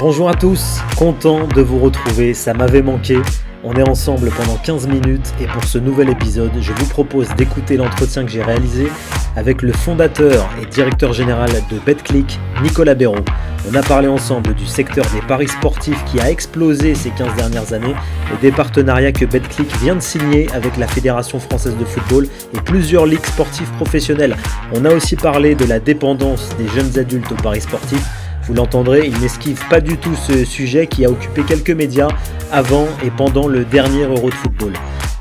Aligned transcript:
Bonjour 0.00 0.28
à 0.28 0.34
tous, 0.34 0.80
content 0.96 1.46
de 1.46 1.62
vous 1.62 1.78
retrouver, 1.78 2.34
ça 2.34 2.52
m'avait 2.52 2.82
manqué. 2.82 3.16
On 3.62 3.74
est 3.74 3.88
ensemble 3.88 4.28
pendant 4.30 4.56
15 4.56 4.88
minutes 4.88 5.32
et 5.40 5.46
pour 5.46 5.62
ce 5.62 5.78
nouvel 5.78 6.10
épisode, 6.10 6.50
je 6.60 6.72
vous 6.72 6.86
propose 6.86 7.28
d'écouter 7.36 7.76
l'entretien 7.76 8.24
que 8.24 8.30
j'ai 8.30 8.42
réalisé 8.42 8.88
avec 9.36 9.62
le 9.62 9.72
fondateur 9.72 10.48
et 10.60 10.66
directeur 10.66 11.12
général 11.12 11.50
de 11.70 11.78
BetClick, 11.78 12.40
Nicolas 12.60 12.96
Béraud. 12.96 13.24
On 13.70 13.74
a 13.76 13.82
parlé 13.82 14.08
ensemble 14.08 14.54
du 14.54 14.66
secteur 14.66 15.06
des 15.14 15.22
paris 15.26 15.48
sportifs 15.48 16.04
qui 16.06 16.20
a 16.20 16.28
explosé 16.28 16.96
ces 16.96 17.10
15 17.10 17.36
dernières 17.36 17.72
années 17.72 17.94
et 18.32 18.42
des 18.42 18.50
partenariats 18.50 19.12
que 19.12 19.24
BetClick 19.24 19.74
vient 19.76 19.94
de 19.94 20.00
signer 20.00 20.50
avec 20.52 20.76
la 20.76 20.88
Fédération 20.88 21.38
française 21.38 21.76
de 21.78 21.84
football 21.84 22.26
et 22.52 22.60
plusieurs 22.60 23.06
ligues 23.06 23.24
sportives 23.24 23.70
professionnelles. 23.76 24.36
On 24.74 24.84
a 24.84 24.92
aussi 24.92 25.14
parlé 25.14 25.54
de 25.54 25.64
la 25.64 25.78
dépendance 25.78 26.50
des 26.58 26.66
jeunes 26.66 26.98
adultes 26.98 27.30
aux 27.30 27.42
paris 27.42 27.60
sportifs 27.60 28.04
vous 28.46 28.54
l'entendrez, 28.54 29.06
il 29.06 29.18
n'esquive 29.20 29.60
pas 29.68 29.80
du 29.80 29.96
tout 29.96 30.14
ce 30.14 30.44
sujet 30.44 30.86
qui 30.86 31.04
a 31.04 31.10
occupé 31.10 31.42
quelques 31.42 31.70
médias 31.70 32.08
avant 32.52 32.86
et 33.02 33.10
pendant 33.10 33.48
le 33.48 33.64
dernier 33.64 34.04
Euro 34.04 34.28
de 34.28 34.34
football. 34.34 34.72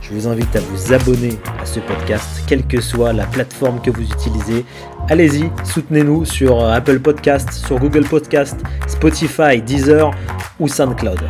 Je 0.02 0.09
vous 0.13 0.27
invite 0.27 0.54
à 0.55 0.59
vous 0.59 0.94
abonner 0.94 1.38
à 1.62 1.66
ce 1.66 1.80
podcast, 1.80 2.44
quelle 2.46 2.68
que 2.68 2.82
soit 2.82 3.13
la 3.13 3.26
plateforme 3.26 3.82
que 3.82 3.90
vous 3.90 4.04
utilisez. 4.04 4.66
Allez-y, 5.09 5.49
soutenez-nous 5.63 6.26
sur 6.26 6.63
Apple 6.66 6.99
Podcast, 6.99 7.52
sur 7.52 7.80
Google 7.80 8.05
Podcast, 8.05 8.59
Spotify, 8.88 9.62
Deezer 9.62 10.12
ou 10.60 10.68
SoundCloud. 10.68 11.21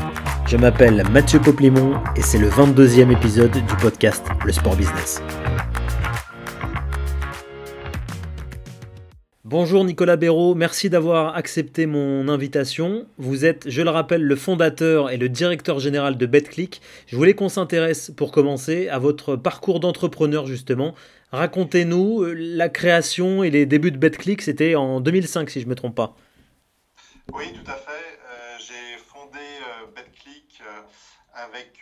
Je 0.47 0.57
m'appelle 0.57 1.03
Mathieu 1.11 1.39
Poplimon 1.39 1.94
et 2.16 2.21
c'est 2.21 2.39
le 2.39 2.49
22e 2.49 3.11
épisode 3.11 3.52
du 3.52 3.75
podcast 3.80 4.25
Le 4.45 4.52
Sport 4.52 4.75
Business. 4.75 5.21
Bonjour 9.53 9.85
Nicolas 9.85 10.16
Béraud, 10.16 10.55
merci 10.55 10.89
d'avoir 10.89 11.35
accepté 11.35 11.85
mon 11.85 12.27
invitation. 12.27 13.05
Vous 13.20 13.45
êtes, 13.45 13.70
je 13.70 13.84
le 13.84 13.91
rappelle, 13.91 14.23
le 14.23 14.35
fondateur 14.35 15.11
et 15.11 15.17
le 15.17 15.30
directeur 15.30 15.80
général 15.80 16.17
de 16.17 16.25
BetClick. 16.25 16.81
Je 17.05 17.16
voulais 17.16 17.36
qu'on 17.36 17.50
s'intéresse 17.50 18.09
pour 18.17 18.31
commencer 18.31 18.89
à 18.89 18.97
votre 18.97 19.36
parcours 19.36 19.80
d'entrepreneur 19.80 20.47
justement. 20.47 20.95
Racontez-nous 21.31 22.23
euh, 22.23 22.33
la 22.33 22.67
création 22.67 23.44
et 23.44 23.52
les 23.52 23.67
débuts 23.67 23.92
de 23.92 23.97
BetClick, 23.97 24.42
c'était 24.42 24.73
en 24.73 25.00
2005 25.00 25.52
si 25.52 25.59
je 25.59 25.66
ne 25.66 25.70
me 25.70 25.75
trompe 25.75 25.94
pas. 25.94 26.16
Oui, 27.31 27.53
tout 27.53 27.70
à 27.70 27.75
fait. 27.75 27.92
Euh, 27.92 28.58
j'ai 28.58 28.97
fondé 29.05 29.38
euh, 29.38 29.86
BetClick 29.95 30.64
avec 31.36 31.80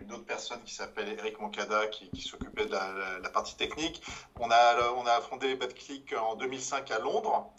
une 0.00 0.12
autre 0.12 0.24
personne 0.24 0.62
qui 0.64 0.74
s'appelle 0.74 1.08
Eric 1.18 1.40
Moncada 1.40 1.86
qui, 1.88 2.10
s'occupait 2.20 2.66
de 2.66 2.72
la, 2.72 3.28
partie 3.30 3.56
technique. 3.56 4.02
On 4.38 4.50
a, 4.50 4.92
on 4.96 5.06
a 5.06 5.20
fondé 5.20 5.54
BetClick 5.54 6.14
en 6.14 6.36
2005 6.36 6.90
à 6.90 6.98
Londres, 6.98 7.50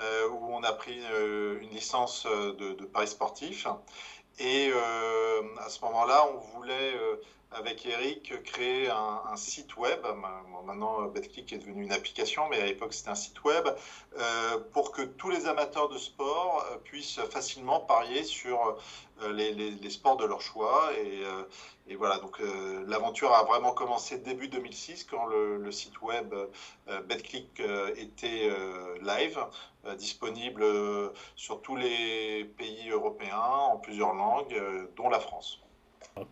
euh, 0.00 0.28
où 0.28 0.54
on 0.54 0.62
a 0.62 0.72
pris 0.72 1.00
euh, 1.12 1.60
une 1.60 1.70
licence 1.70 2.26
de, 2.26 2.84
paris 2.86 3.08
sportif. 3.08 3.66
Et 4.38 4.70
euh, 4.72 5.42
à 5.58 5.68
ce 5.68 5.80
moment-là, 5.82 6.26
on 6.32 6.38
voulait 6.56 6.94
avec 7.50 7.86
Eric 7.86 8.42
créer 8.44 8.90
un, 8.90 9.36
site 9.36 9.76
web. 9.76 10.00
maintenant, 10.64 11.02
BetClick 11.04 11.52
est 11.52 11.58
devenu 11.58 11.84
une 11.84 11.92
application, 11.92 12.48
mais 12.48 12.60
à 12.60 12.66
l'époque, 12.66 12.92
c'était 12.92 13.10
un 13.10 13.14
site 13.14 13.42
web 13.44 13.68
pour 14.72 14.92
que 14.92 15.02
tous 15.02 15.30
les 15.30 15.46
amateurs 15.46 15.88
de 15.88 15.98
sport 15.98 16.64
puissent 16.84 17.20
facilement 17.30 17.80
parier 17.80 18.24
sur 18.24 18.78
les, 19.32 19.90
sports 19.90 20.16
de 20.16 20.24
leur 20.24 20.40
choix. 20.40 20.90
Et, 21.86 21.96
voilà, 21.96 22.18
donc 22.18 22.40
euh, 22.40 22.84
l'aventure 22.86 23.32
a 23.32 23.44
vraiment 23.44 23.72
commencé 23.72 24.18
début 24.18 24.48
2006 24.48 25.04
quand 25.04 25.26
le, 25.26 25.72
site 25.72 26.00
web 26.02 26.34
euh, 26.34 27.00
BetClick 27.02 27.60
euh, 27.60 27.94
était 27.96 28.50
live, 29.00 29.38
disponible 29.96 30.64
sur 31.34 31.62
tous 31.62 31.76
les 31.76 32.44
pays 32.44 32.90
européens 32.90 33.38
en 33.38 33.78
plusieurs 33.78 34.12
langues, 34.12 34.54
dont 34.96 35.08
la 35.08 35.18
France. 35.18 35.60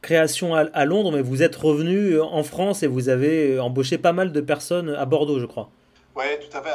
Création 0.02 0.54
à, 0.54 0.84
Londres, 0.84 1.12
mais 1.12 1.22
vous 1.22 1.42
êtes 1.42 1.54
revenu 1.54 2.20
en 2.20 2.42
France 2.42 2.82
et 2.82 2.88
vous 2.88 3.08
avez 3.08 3.60
embauché 3.60 3.98
pas 3.98 4.12
mal 4.12 4.32
de 4.32 4.40
personnes 4.40 4.90
à 4.90 5.04
Bordeaux, 5.06 5.38
je 5.38 5.46
crois. 5.46 5.70
Oui, 6.16 6.24
tout 6.40 6.56
à 6.56 6.62
fait. 6.62 6.70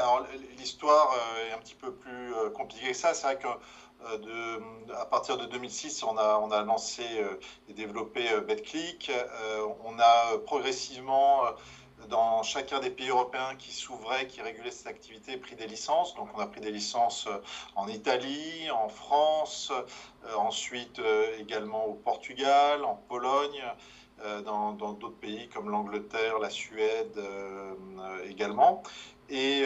L'histoire 0.58 1.14
est 1.50 1.54
un 1.54 1.58
petit 1.58 1.76
peu 1.76 1.92
plus 1.92 2.32
compliquée 2.54 2.92
que 2.92 2.98
ça. 2.98 3.14
C'est 3.14 3.28
vrai 3.28 3.38
que 3.38 3.48
euh, 4.06 4.18
de, 4.18 4.94
à 4.94 5.06
partir 5.06 5.38
de 5.38 5.46
2006, 5.46 6.04
on 6.04 6.18
a, 6.18 6.40
on 6.42 6.52
a 6.52 6.64
lancé 6.64 7.04
euh, 7.20 7.40
et 7.70 7.74
développé 7.74 8.32
euh, 8.32 8.42
BetClick. 8.42 9.12
on 9.86 10.00
a 10.00 10.38
progressivement 10.46 11.44
dans 12.10 12.44
chacun 12.44 12.80
des 12.80 12.90
pays 12.90 13.10
européens 13.10 13.56
qui 13.58 13.72
s'ouvraient, 13.72 14.28
qui 14.28 14.42
régulaient 14.42 14.72
cette 14.72 14.88
activité, 14.88 15.38
pris 15.38 15.56
des 15.56 15.68
licences. 15.68 16.16
Donc 16.16 16.30
on 16.36 16.40
a 16.40 16.48
pris 16.48 16.62
des 16.62 16.72
licences 16.72 17.28
en 17.76 17.88
Italie, 17.88 18.70
en 18.72 18.90
France, 18.90 19.72
ensuite 20.38 21.02
également 21.40 21.86
au 21.86 21.94
Portugal, 21.94 22.84
en 22.84 22.96
Pologne, 22.96 23.64
dans 24.46 24.74
d'autres 24.74 25.10
pays 25.10 25.50
comme 25.50 25.70
l'Angleterre, 25.70 26.40
la 26.40 26.50
Suède 26.50 27.20
également. 28.26 28.84
Et 29.30 29.64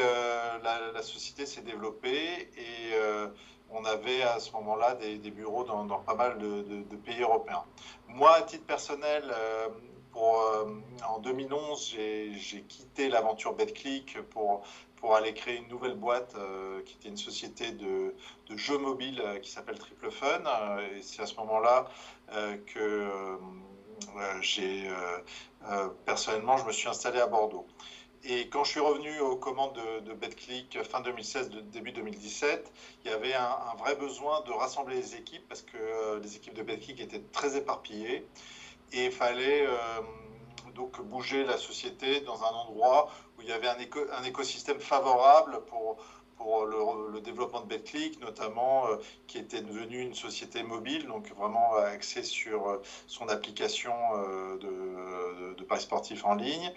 la, 0.63 1.01
société 1.01 1.45
s'est 1.45 1.61
développée 1.61 2.49
et 2.57 2.95
on 3.69 3.83
avait 3.85 4.21
à 4.21 4.39
ce 4.39 4.51
moment-là 4.53 4.95
des, 4.95 5.31
bureaux 5.31 5.63
dans, 5.63 5.85
pas 5.99 6.15
mal 6.15 6.37
de, 6.37 6.95
pays 6.97 7.21
européens. 7.21 7.63
Moi, 8.07 8.33
à 8.33 8.41
titre 8.41 8.65
personnel, 8.65 9.23
euh, 9.31 9.67
euh, 10.17 10.81
en 11.07 11.19
2011, 11.19 11.95
j'ai 12.37 12.63
quitté 12.67 13.09
l'aventure 13.09 13.53
BetClick 13.53 14.21
pour, 14.29 14.63
aller 15.15 15.35
créer 15.35 15.57
une 15.57 15.67
nouvelle 15.67 15.93
boîte 15.93 16.33
euh, 16.35 16.81
qui 16.81 16.95
était 16.95 17.09
une 17.09 17.17
société 17.17 17.69
de, 17.73 18.15
jeux 18.55 18.79
mobiles 18.79 19.21
qui 19.43 19.51
s'appelle 19.51 19.77
Triple 19.77 20.09
Fun. 20.09 20.41
et 20.97 21.03
c'est 21.03 21.21
à 21.21 21.27
ce 21.27 21.35
moment-là 21.35 21.85
que 22.65 23.37
personnellement, 26.05 26.57
je 26.57 26.65
me 26.65 26.71
suis 26.71 26.89
installé 26.89 27.19
à 27.19 27.27
Bordeaux. 27.27 27.67
Et 28.27 28.49
quand 28.49 28.63
je 28.63 28.71
suis 28.71 28.79
revenu 28.79 29.19
aux 29.19 29.35
commandes 29.35 29.79
de, 30.03 30.13
BetClick 30.13 30.81
fin 30.83 31.01
2016, 31.01 31.51
début 31.71 31.91
2017, 31.91 32.71
il 33.03 33.11
y 33.11 33.13
avait 33.13 33.35
un, 33.35 33.75
vrai 33.77 33.95
besoin 33.95 34.41
de 34.41 34.51
rassembler 34.51 34.95
les 34.95 35.15
équipes 35.15 35.47
parce 35.47 35.61
que 35.61 35.77
euh, 35.77 36.19
les 36.19 36.35
équipes 36.35 36.55
de 36.55 36.63
BetClick 36.63 36.99
étaient 37.01 37.21
très 37.31 37.55
éparpillées 37.55 38.25
il 39.03 39.11
fallait 39.11 39.65
euh, 39.67 40.01
donc 40.73 41.01
bouger 41.01 41.43
la 41.43 41.57
société 41.57 42.21
dans 42.21 42.43
un 42.43 42.53
endroit 42.53 43.09
où 43.37 43.41
il 43.41 43.49
y 43.49 43.51
avait 43.51 43.67
un 43.67 44.23
écosystème 44.23 44.79
favorable 44.79 45.65
pour, 45.65 45.97
pour 46.37 46.65
le, 46.65 47.21
développement 47.21 47.61
de 47.61 47.67
BetClick, 47.67 48.19
notamment 48.21 48.87
euh, 48.87 48.97
qui 49.25 49.37
était 49.39 49.61
devenu 49.61 49.99
une 49.99 50.13
société 50.13 50.63
mobile, 50.63 51.07
donc 51.07 51.33
vraiment 51.35 51.73
axée 51.75 52.23
sur 52.23 52.79
son 53.07 53.29
application 53.29 53.93
de, 54.61 55.55
de, 55.55 55.63
paris 55.63 55.81
sportifs 55.81 56.23
en 56.25 56.35
ligne, 56.35 56.71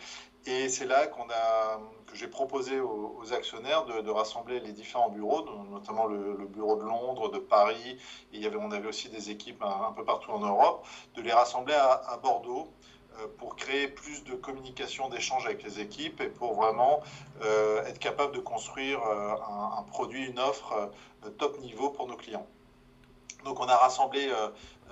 et 0.47 0.71
c'est 0.71 0.87
là 0.87 1.07
qu'on 1.07 1.29
a, 1.29 1.79
que 2.07 2.17
j'ai 2.17 2.27
proposé 2.27 2.81
aux, 2.81 3.33
actionnaires 3.35 3.85
de, 3.85 4.11
rassembler 4.11 4.61
les 4.61 4.73
différents 4.73 5.11
bureaux, 5.11 5.45
notamment 5.71 6.07
le, 6.07 6.47
bureau 6.47 6.77
de 6.77 6.85
Londres, 6.85 7.31
de 7.31 7.39
Paris, 7.39 7.99
et 8.33 8.37
il 8.37 8.41
y 8.41 8.47
avait, 8.47 8.57
on 8.57 8.71
avait 8.71 8.89
aussi 8.89 9.11
des 9.11 9.31
équipes 9.31 9.63
un, 9.63 9.93
peu 9.93 10.05
partout 10.05 10.31
en 10.31 10.39
Europe, 10.39 10.87
de 11.17 11.21
les 11.23 11.33
rassembler 11.33 11.75
à, 11.75 12.19
Bordeaux 12.23 12.67
euh, 12.67 12.98
pour 13.39 13.57
créer 13.57 13.89
plus 13.89 14.25
de 14.25 14.35
communication, 14.35 15.09
d'échange 15.09 15.47
avec 15.47 15.63
les 15.63 15.81
équipes 15.81 16.21
et 16.21 16.29
pour 16.29 16.55
vraiment 16.55 17.03
euh, 17.43 17.85
être 17.87 17.99
capable 17.99 18.35
de 18.35 18.41
construire 18.41 19.03
euh, 19.03 19.35
un, 19.79 19.83
produit, 19.83 20.27
une 20.27 20.39
offre 20.39 20.91
top 21.39 21.59
niveau 21.61 21.91
pour 21.91 22.07
nos 22.07 22.17
clients. 22.17 22.47
Donc 23.45 23.61
on 23.61 23.69
a 23.69 23.77
rassemblé 23.77 24.31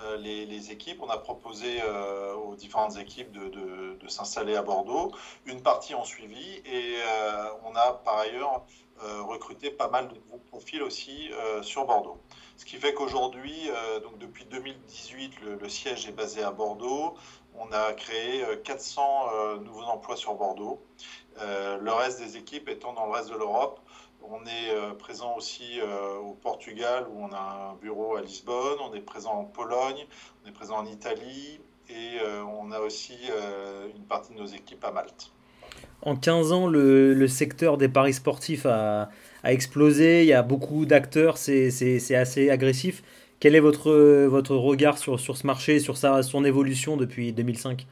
euh, 0.02 0.16
les, 0.18 0.70
équipes. 0.70 1.00
On 1.02 1.08
a 1.08 1.16
proposé 1.16 1.80
euh, 1.82 2.34
aux 2.34 2.54
différentes 2.54 2.98
équipes 2.98 3.32
de, 3.32 4.08
s'installer 4.08 4.54
à 4.54 4.62
Bordeaux. 4.62 5.12
Une 5.46 5.62
partie 5.62 5.94
en 5.94 6.04
suivi 6.04 6.62
et 6.64 6.96
euh, 7.02 7.48
on 7.64 7.74
a 7.74 7.92
par 8.04 8.18
ailleurs 8.18 8.64
recruté 8.98 9.70
pas 9.70 9.88
mal 9.88 10.08
de 10.08 10.14
nouveaux 10.14 10.42
profils 10.50 10.82
aussi 10.82 11.30
sur 11.60 11.84
Bordeaux. 11.84 12.16
Ce 12.56 12.64
qui 12.64 12.76
fait 12.76 12.94
qu'aujourd'hui, 12.94 13.68
donc 14.02 14.16
depuis 14.16 14.46
2018, 14.46 15.34
le, 15.42 15.68
siège 15.68 16.08
est 16.08 16.12
basé 16.12 16.42
à 16.42 16.50
Bordeaux. 16.50 17.14
On 17.58 17.72
a 17.72 17.92
créé 17.94 18.44
400 18.64 19.60
nouveaux 19.64 19.84
emplois 19.84 20.16
sur 20.16 20.34
Bordeaux. 20.34 20.80
le 21.40 21.90
reste 21.90 22.20
des 22.20 22.36
équipes 22.36 22.68
étant 22.68 22.92
dans 22.92 23.06
le 23.06 23.12
reste 23.12 23.30
de 23.30 23.36
l'Europe. 23.36 23.80
On 24.28 24.44
est 24.44 24.74
euh, 24.74 24.92
présent 24.94 25.36
aussi 25.36 25.78
euh, 25.78 26.16
au 26.18 26.32
Portugal 26.32 27.06
où 27.08 27.24
on 27.24 27.32
a 27.32 27.70
un 27.70 27.80
bureau 27.80 28.16
à 28.16 28.22
Lisbonne, 28.22 28.78
on 28.80 28.92
est 28.92 29.00
présent 29.00 29.32
en 29.32 29.44
Pologne, 29.44 30.06
on 30.44 30.48
est 30.48 30.52
présent 30.52 30.78
en 30.78 30.86
Italie 30.86 31.60
et 31.88 32.18
euh, 32.20 32.42
on 32.42 32.72
a 32.72 32.80
aussi 32.80 33.14
une 33.94 34.02
partie 34.02 34.34
de 34.34 34.38
nos 34.40 34.46
équipes 34.46 34.84
à 34.84 34.90
Malte. 34.90 35.30
En 36.02 36.16
15 36.16 36.52
ans, 36.52 36.66
le, 36.66 37.28
secteur 37.28 37.76
des 37.78 37.88
paris 37.88 38.14
sportifs 38.14 38.66
a, 38.66 39.10
explosé, 39.44 40.22
il 40.22 40.28
y 40.28 40.32
a 40.32 40.42
beaucoup 40.42 40.86
d'acteurs, 40.86 41.38
c'est 41.38 42.14
assez 42.14 42.50
agressif. 42.50 43.02
Quel 43.40 43.54
est 43.54 43.60
votre, 43.60 43.92
votre 44.26 44.54
regard 44.56 44.98
sur, 44.98 45.20
sur 45.20 45.36
ce 45.36 45.46
marché, 45.46 45.78
sur 45.80 45.96
sa, 45.96 46.22
son 46.22 46.44
évolution 46.44 46.96
depuis 46.96 47.32
2005 47.32 47.86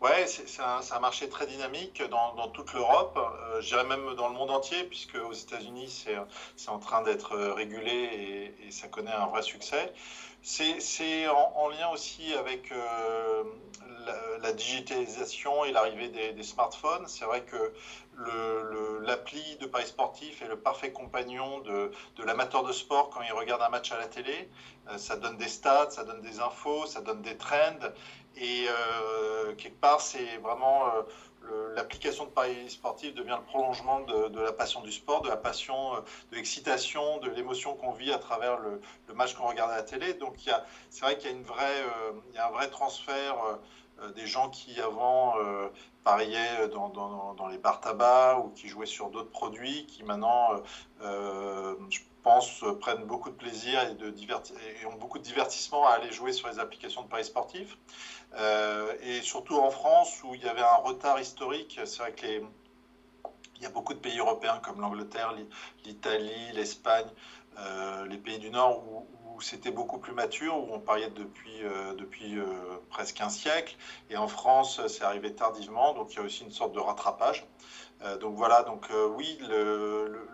Ouais, 0.00 0.26
c'est 0.26 0.62
un, 0.62 0.78
un, 0.96 1.00
marché 1.00 1.28
très 1.28 1.44
dynamique 1.48 2.00
dans, 2.08 2.32
dans 2.36 2.48
toute 2.48 2.72
l'Europe, 2.72 3.18
euh, 3.18 3.60
je 3.60 3.66
dirais 3.66 3.84
même 3.84 4.14
dans 4.14 4.28
le 4.28 4.34
monde 4.34 4.52
entier, 4.52 4.84
puisque 4.84 5.16
aux 5.16 5.32
États-Unis, 5.32 6.06
c'est 6.56 6.68
en 6.68 6.78
train 6.78 7.02
d'être 7.02 7.36
régulé 7.36 7.90
et, 7.90 8.66
et, 8.68 8.70
ça 8.70 8.86
connaît 8.86 9.10
un 9.10 9.26
vrai 9.26 9.42
succès. 9.42 9.92
C'est 10.42 11.28
en, 11.28 11.52
en, 11.56 11.68
lien 11.68 11.88
aussi 11.90 12.32
avec 12.34 12.72
euh, 12.72 13.42
la, 14.40 14.52
digitalisation 14.52 15.64
et 15.64 15.72
l'arrivée 15.72 16.08
des, 16.08 16.42
smartphones. 16.42 17.06
C'est 17.06 17.24
vrai 17.24 17.42
que 17.42 17.72
l'appli 19.02 19.56
de 19.60 19.66
Paris 19.66 19.86
Sportif 19.86 20.40
est 20.42 20.48
le 20.48 20.58
parfait 20.58 20.92
compagnon 20.92 21.60
de, 21.60 21.90
de 22.16 22.24
l'amateur 22.24 22.62
de 22.62 22.72
sport 22.72 23.10
quand 23.10 23.22
il 23.22 23.32
regarde 23.32 23.62
un 23.62 23.68
match 23.68 23.92
à 23.92 23.98
la 23.98 24.06
télé. 24.06 24.48
Euh, 24.88 24.96
ça 24.96 25.16
donne 25.16 25.36
des 25.36 25.48
stats, 25.48 25.90
ça 25.90 26.04
donne 26.04 26.22
des 26.22 26.40
infos, 26.40 26.86
ça 26.86 27.00
donne 27.00 27.22
des 27.22 27.36
trends. 27.36 27.90
Et 28.36 28.66
euh, 28.68 29.54
quelque 29.56 29.80
part, 29.80 30.00
c'est 30.00 30.36
vraiment 30.38 30.84
l'application 31.74 32.24
de 32.24 32.30
Paris 32.30 32.70
Sportif 32.70 33.14
devient 33.14 33.36
le 33.38 33.44
prolongement 33.44 34.00
de, 34.00 34.40
la 34.40 34.52
passion 34.52 34.80
du 34.80 34.92
sport, 34.92 35.22
de 35.22 35.28
la 35.28 35.36
passion, 35.36 35.96
euh, 35.96 36.00
de 36.30 36.36
l'excitation, 36.36 37.18
de 37.18 37.30
l'émotion 37.30 37.74
qu'on 37.74 37.92
vit 37.92 38.12
à 38.12 38.18
travers 38.18 38.58
le, 38.58 38.80
match 39.14 39.34
qu'on 39.34 39.46
regarde 39.46 39.70
à 39.70 39.76
la 39.76 39.82
télé. 39.82 40.14
Donc, 40.14 40.34
c'est 40.90 41.00
vrai 41.00 41.18
qu'il 41.18 41.30
y 41.30 41.34
a 41.34 41.36
euh, 41.36 42.12
y 42.34 42.38
a 42.38 42.46
un 42.46 42.50
vrai 42.50 42.68
transfert 42.68 43.36
euh, 44.00 44.12
des 44.12 44.26
gens 44.26 44.48
qui 44.50 44.80
avant 44.80 45.34
pariaient 46.04 46.68
dans, 46.68 47.48
les 47.50 47.58
bars 47.58 47.80
tabac 47.80 48.38
ou 48.38 48.50
qui 48.50 48.68
jouaient 48.68 48.86
sur 48.86 49.10
d'autres 49.10 49.30
produits, 49.30 49.86
qui 49.86 50.04
maintenant, 50.04 50.50
euh, 51.02 51.74
je 51.90 52.00
pense, 52.22 52.64
prennent 52.80 53.04
beaucoup 53.04 53.30
de 53.30 53.36
plaisir 53.36 53.82
et, 53.88 53.94
de 53.94 54.14
et, 54.80 54.86
ont 54.86 54.94
beaucoup 54.94 55.18
de 55.18 55.24
divertissement 55.24 55.86
à 55.86 55.92
aller 55.92 56.12
jouer 56.12 56.32
sur 56.32 56.48
les 56.48 56.58
applications 56.58 57.02
de 57.02 57.08
paris 57.08 57.24
sportifs. 57.24 57.76
et 59.02 59.22
surtout 59.22 59.56
en 59.56 59.70
France, 59.70 60.22
où 60.22 60.34
il 60.34 60.42
y 60.42 60.48
avait 60.48 60.62
un 60.62 60.76
retard 60.76 61.20
historique, 61.20 61.80
c'est 61.84 61.98
vrai 61.98 62.12
que 62.12 62.42
il 63.58 63.62
y 63.62 63.66
a 63.66 63.70
beaucoup 63.70 63.94
de 63.94 63.98
pays 63.98 64.18
européens 64.18 64.60
comme 64.62 64.80
l'Angleterre, 64.80 65.34
l'Italie, 65.84 66.52
l'Espagne, 66.52 67.08
euh, 67.58 68.06
les 68.06 68.18
pays 68.18 68.38
du 68.38 68.50
Nord 68.50 68.78
où, 68.78 69.06
c'était 69.40 69.70
beaucoup 69.70 69.98
plus 69.98 70.12
mature, 70.12 70.58
où 70.58 70.74
on 70.74 70.80
pariait 70.80 71.10
depuis, 71.10 71.62
euh, 71.62 71.94
depuis 71.94 72.36
euh, 72.36 72.44
presque 72.90 73.20
un 73.20 73.28
siècle. 73.28 73.76
Et 74.10 74.16
en 74.16 74.26
France, 74.26 74.80
c'est 74.88 75.04
arrivé 75.04 75.32
tardivement, 75.32 75.92
donc 75.92 76.12
il 76.12 76.16
y 76.16 76.18
a 76.18 76.22
aussi 76.22 76.42
une 76.42 76.50
sorte 76.50 76.72
de 76.72 76.80
rattrapage. 76.80 77.46
Euh, 78.02 78.16
donc 78.16 78.34
voilà, 78.36 78.62
donc 78.62 78.90
euh, 78.90 79.06
oui, 79.06 79.38
le, 79.40 80.26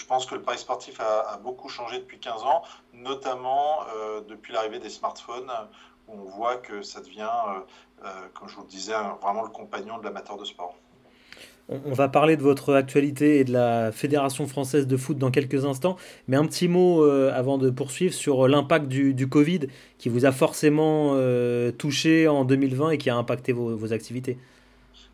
je 0.00 0.06
pense 0.06 0.26
que 0.26 0.34
le 0.34 0.42
pari 0.42 0.58
sportif 0.58 0.98
a, 1.00 1.36
beaucoup 1.42 1.68
changé 1.68 1.98
depuis 1.98 2.18
15 2.18 2.42
ans, 2.42 2.62
notamment 2.94 3.84
euh, 3.94 4.22
depuis 4.22 4.52
l'arrivée 4.52 4.78
des 4.78 4.88
smartphones, 4.88 5.50
où 6.08 6.14
on 6.14 6.24
voit 6.24 6.56
que 6.56 6.82
ça 6.82 7.00
devient, 7.00 7.28
comme 8.34 8.48
je 8.48 8.56
vous 8.56 8.62
le 8.62 8.68
disais, 8.68 8.94
vraiment 9.22 9.44
le 9.44 9.50
compagnon 9.50 9.98
de 9.98 10.04
l'amateur 10.04 10.36
de 10.36 10.44
sport. 10.44 10.74
On 11.68 11.92
va 11.92 12.08
parler 12.08 12.36
de 12.36 12.42
votre 12.42 12.74
actualité 12.74 13.38
et 13.38 13.44
de 13.44 13.52
la 13.52 13.92
Fédération 13.92 14.48
française 14.48 14.88
de 14.88 14.96
foot 14.96 15.18
dans 15.18 15.30
quelques 15.30 15.64
instants, 15.64 15.96
mais 16.26 16.36
un 16.36 16.44
petit 16.44 16.66
mot 16.66 17.04
euh, 17.04 17.30
avant 17.32 17.58
de 17.58 17.70
poursuivre 17.70 18.12
sur 18.12 18.48
l'impact 18.48 18.88
du, 18.88 19.28
Covid 19.28 19.60
qui 19.96 20.08
vous 20.08 20.26
a 20.26 20.32
forcément 20.32 21.12
euh, 21.14 21.70
touché 21.70 22.26
en 22.26 22.44
2020 22.44 22.90
et 22.90 22.98
qui 22.98 23.08
a 23.08 23.14
impacté 23.14 23.52
vos 23.52 23.92
activités. 23.92 24.36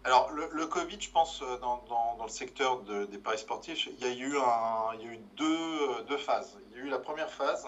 Alors, 0.06 0.30
le, 0.30 0.66
Covid, 0.66 1.00
je 1.00 1.10
pense, 1.10 1.42
euh, 1.42 1.58
dans, 1.58 2.16
le 2.22 2.28
secteur 2.28 2.78
de, 2.82 3.06
des 3.06 3.18
paris 3.18 3.38
sportifs, 3.38 3.86
il 3.86 3.98
y 3.98 4.08
a 4.08 4.14
eu, 4.14 4.38
un, 4.38 4.94
il 4.94 5.04
y 5.04 5.08
a 5.08 5.12
eu 5.14 5.18
deux, 5.34 6.16
phases. 6.16 6.56
Il 6.70 6.76
y 6.76 6.80
a 6.80 6.84
eu 6.84 6.88
la 6.88 7.00
première 7.00 7.28
phase, 7.28 7.66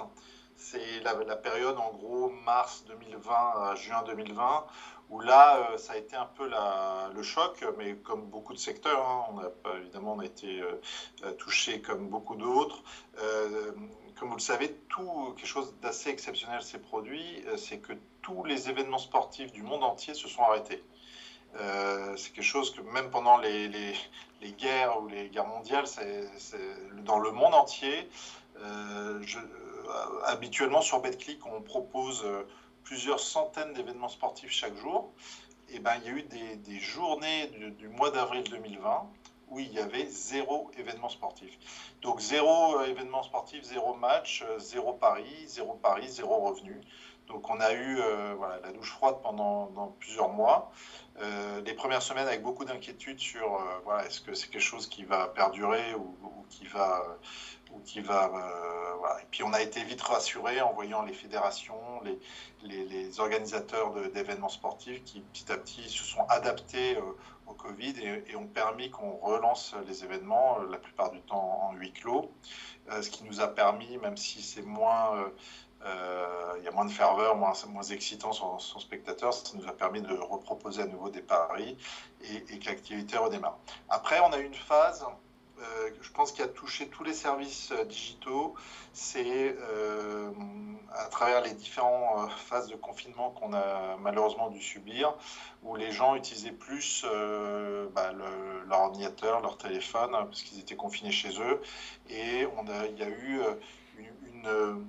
c'est 0.55 1.01
la, 1.01 1.17
période 1.35 1.77
en 1.79 1.91
gros 1.91 2.31
mars 2.31 2.85
2020 2.87 3.33
à 3.35 3.75
juin 3.75 4.05
2020, 4.05 4.67
où 5.11 5.19
là, 5.19 5.69
euh, 5.73 5.79
ça 5.79 5.95
a 5.95 5.97
été 5.97 6.15
un 6.15 6.27
peu 6.27 6.49
le 6.49 7.23
choc, 7.25 7.65
mais 7.77 7.97
comme 7.97 8.27
beaucoup 8.27 8.53
de 8.53 8.59
secteurs, 8.59 9.05
hein, 9.05 9.43
évidemment, 9.81 10.13
on 10.13 10.21
a 10.21 10.25
été 10.25 10.61
euh, 10.61 11.33
touché 11.39 11.83
comme 11.83 12.07
beaucoup 12.09 12.37
d'autres. 12.37 12.85
Euh, 13.21 13.73
comme 14.19 14.31
vous 14.31 14.37
le 14.37 14.41
savez, 14.41 14.75
tout 14.89 15.35
quelque 15.37 15.47
chose 15.47 15.75
d'assez 15.81 16.11
exceptionnel 16.11 16.63
s'est 16.63 16.81
produit, 16.81 17.45
euh, 17.47 17.57
c'est 17.57 17.79
que 17.79 17.93
tous 18.23 18.45
les 18.45 18.69
événements 18.69 18.99
sportifs 18.99 19.53
du 19.53 19.63
monde 19.63 19.85
entier 19.85 20.15
se 20.15 20.29
sont 20.29 20.43
arrêtés. 20.43 20.83
Euh, 21.57 22.17
c'est 22.17 22.33
quelque 22.33 22.45
chose 22.45 22.71
que 22.71 22.81
même 22.81 23.11
pendant 23.11 23.39
les, 23.39 23.95
guerres 24.59 25.01
ou 25.01 25.09
les 25.09 25.29
guerres 25.29 25.47
mondiales, 25.47 25.87
c'est 25.87 27.05
dans 27.05 27.19
le 27.19 27.31
monde 27.31 27.55
entier, 27.55 28.09
euh, 28.59 29.19
je, 29.23 29.39
habituellement 30.25 30.83
sur 30.83 31.01
BetClick, 31.01 31.45
on 31.47 31.61
propose 31.63 32.25
plusieurs 32.85 33.21
centaines 33.21 33.73
d'événements 33.73 34.09
sportifs 34.09 34.51
chaque 34.51 34.77
jour, 34.77 35.11
et 35.71 35.79
ben, 35.81 35.97
il 35.97 36.07
y 36.07 36.09
a 36.09 36.13
eu 36.13 36.23
des, 36.23 36.81
journées 36.81 37.47
du 37.79 37.89
mois 37.89 38.11
d'avril 38.11 38.45
2020 38.45 39.09
où 39.51 39.59
il 39.61 39.73
y 39.73 39.79
avait 39.79 40.07
zéro 40.07 40.71
événement 40.77 41.09
sportif. 41.09 41.51
Donc 42.03 42.21
zéro 42.21 42.83
événement 42.83 43.23
sportif, 43.23 43.63
zéro 43.65 43.95
match, 43.95 44.45
zéro 44.59 44.93
pari, 44.93 45.47
zéro 45.47 45.75
pari, 45.75 46.09
zéro 46.09 46.37
revenu. 46.39 46.81
Donc 47.29 47.51
on 47.51 47.61
a 47.61 47.73
eu 47.73 47.99
euh, 48.01 48.35
la 48.63 48.73
douche 48.73 48.91
froide 48.91 49.17
pendant 49.23 49.95
plusieurs 50.01 50.31
mois. 50.31 50.73
Euh, 51.21 51.61
les 51.63 51.75
premières 51.75 52.03
semaines 52.03 52.27
avec 52.27 52.43
beaucoup 52.43 52.65
d'inquiétude 52.65 53.19
sur 53.19 53.55
euh, 53.55 53.81
voilà, 53.85 54.07
est-ce 54.07 54.21
que 54.21 54.35
c'est 54.35 54.49
quelque 54.49 54.63
chose 54.63 54.89
qui 54.89 55.05
va 55.05 55.29
perdurer 55.29 55.95
ou, 55.95 56.17
qui 56.49 56.67
va 56.67 57.03
ou 57.73 57.81
qui 57.81 58.01
va 58.01 58.31
et 59.21 59.27
puis 59.31 59.43
on 59.43 59.53
a 59.53 59.61
été 59.61 59.83
vite 59.85 60.01
rassuré 60.01 60.61
en 60.61 60.73
voyant 60.73 61.03
les 61.03 61.13
fédérations 61.13 62.01
les, 62.63 63.21
organisateurs 63.21 63.93
d'événements 64.11 64.49
sportifs 64.49 65.03
qui 65.05 65.21
petit 65.21 65.51
à 65.53 65.59
petit 65.59 65.89
se 65.91 66.03
sont 66.05 66.25
adaptés 66.29 66.97
au 67.47 67.53
Covid 67.53 67.95
et, 68.27 68.37
ont 68.37 68.47
permis 68.47 68.91
qu'on 68.91 69.17
relance 69.19 69.75
les 69.87 70.05
événements 70.05 70.59
la 70.71 70.79
plupart 70.79 71.11
du 71.11 71.21
temps 71.21 71.69
en 71.69 71.75
huis 71.75 71.93
clos 71.93 72.31
ce 72.89 73.11
qui 73.11 73.25
nous 73.25 73.41
a 73.41 73.49
permis 73.49 73.99
même 73.99 74.17
si 74.17 74.41
c'est 74.41 74.63
moins 74.63 75.31
il 75.85 76.65
y 76.65 76.69
a 76.69 76.71
moins 76.73 76.85
de 76.85 76.91
ferveur, 76.91 77.37
moins, 77.37 77.53
moins 77.69 77.83
excitant 77.83 78.33
son, 78.33 78.59
son, 78.59 78.79
spectateur. 78.79 79.33
Ça 79.33 79.57
nous 79.57 79.67
a 79.69 79.73
permis 79.73 80.03
de 80.03 80.15
reproposer 80.15 80.83
à 80.83 80.87
nouveau 80.87 81.09
des 81.09 81.23
paris 81.23 81.77
et, 82.23 82.59
que 82.59 82.67
l'activité 82.67 83.17
redémarre. 83.17 83.59
Après, 83.89 84.21
on 84.21 84.33
a 84.33 84.39
eu 84.39 84.45
une 84.45 84.55
phase 84.55 85.07
euh, 85.61 85.91
je 86.01 86.11
pense 86.13 86.33
qu'il 86.33 86.45
a 86.45 86.49
touché 86.49 86.89
tous 86.89 87.03
les 87.03 87.13
services 87.13 87.73
euh, 87.73 87.85
digitaux, 87.85 88.55
c'est 88.93 89.57
euh, 89.61 90.31
à 90.93 91.07
travers 91.07 91.43
les 91.43 91.53
différentes 91.53 92.31
euh, 92.31 92.37
phases 92.37 92.69
de 92.69 92.77
confinement 92.77 93.31
qu'on 93.31 93.53
a 93.53 93.97
malheureusement 94.01 94.51
dû 94.51 94.63
subir, 94.63 95.15
où 95.63 95.77
les 95.77 95.91
gens 95.91 96.15
utilisaient 96.15 96.53
plus 96.53 97.05
euh, 97.09 97.89
bah, 97.95 98.13
le, 98.13 98.65
leur 98.69 98.81
ordinateur, 98.81 99.41
leur 99.41 99.59
téléphone, 99.59 100.13
parce 100.13 100.43
qu'ils 100.43 100.61
étaient 100.61 100.77
confinés 100.77 101.11
chez 101.11 101.41
eux, 101.41 101.61
et 102.09 102.47
on 102.57 102.69
a, 102.69 102.87
il 102.87 102.99
y 102.99 103.03
a 103.03 103.09
eu 103.09 103.41
une, 103.99 104.87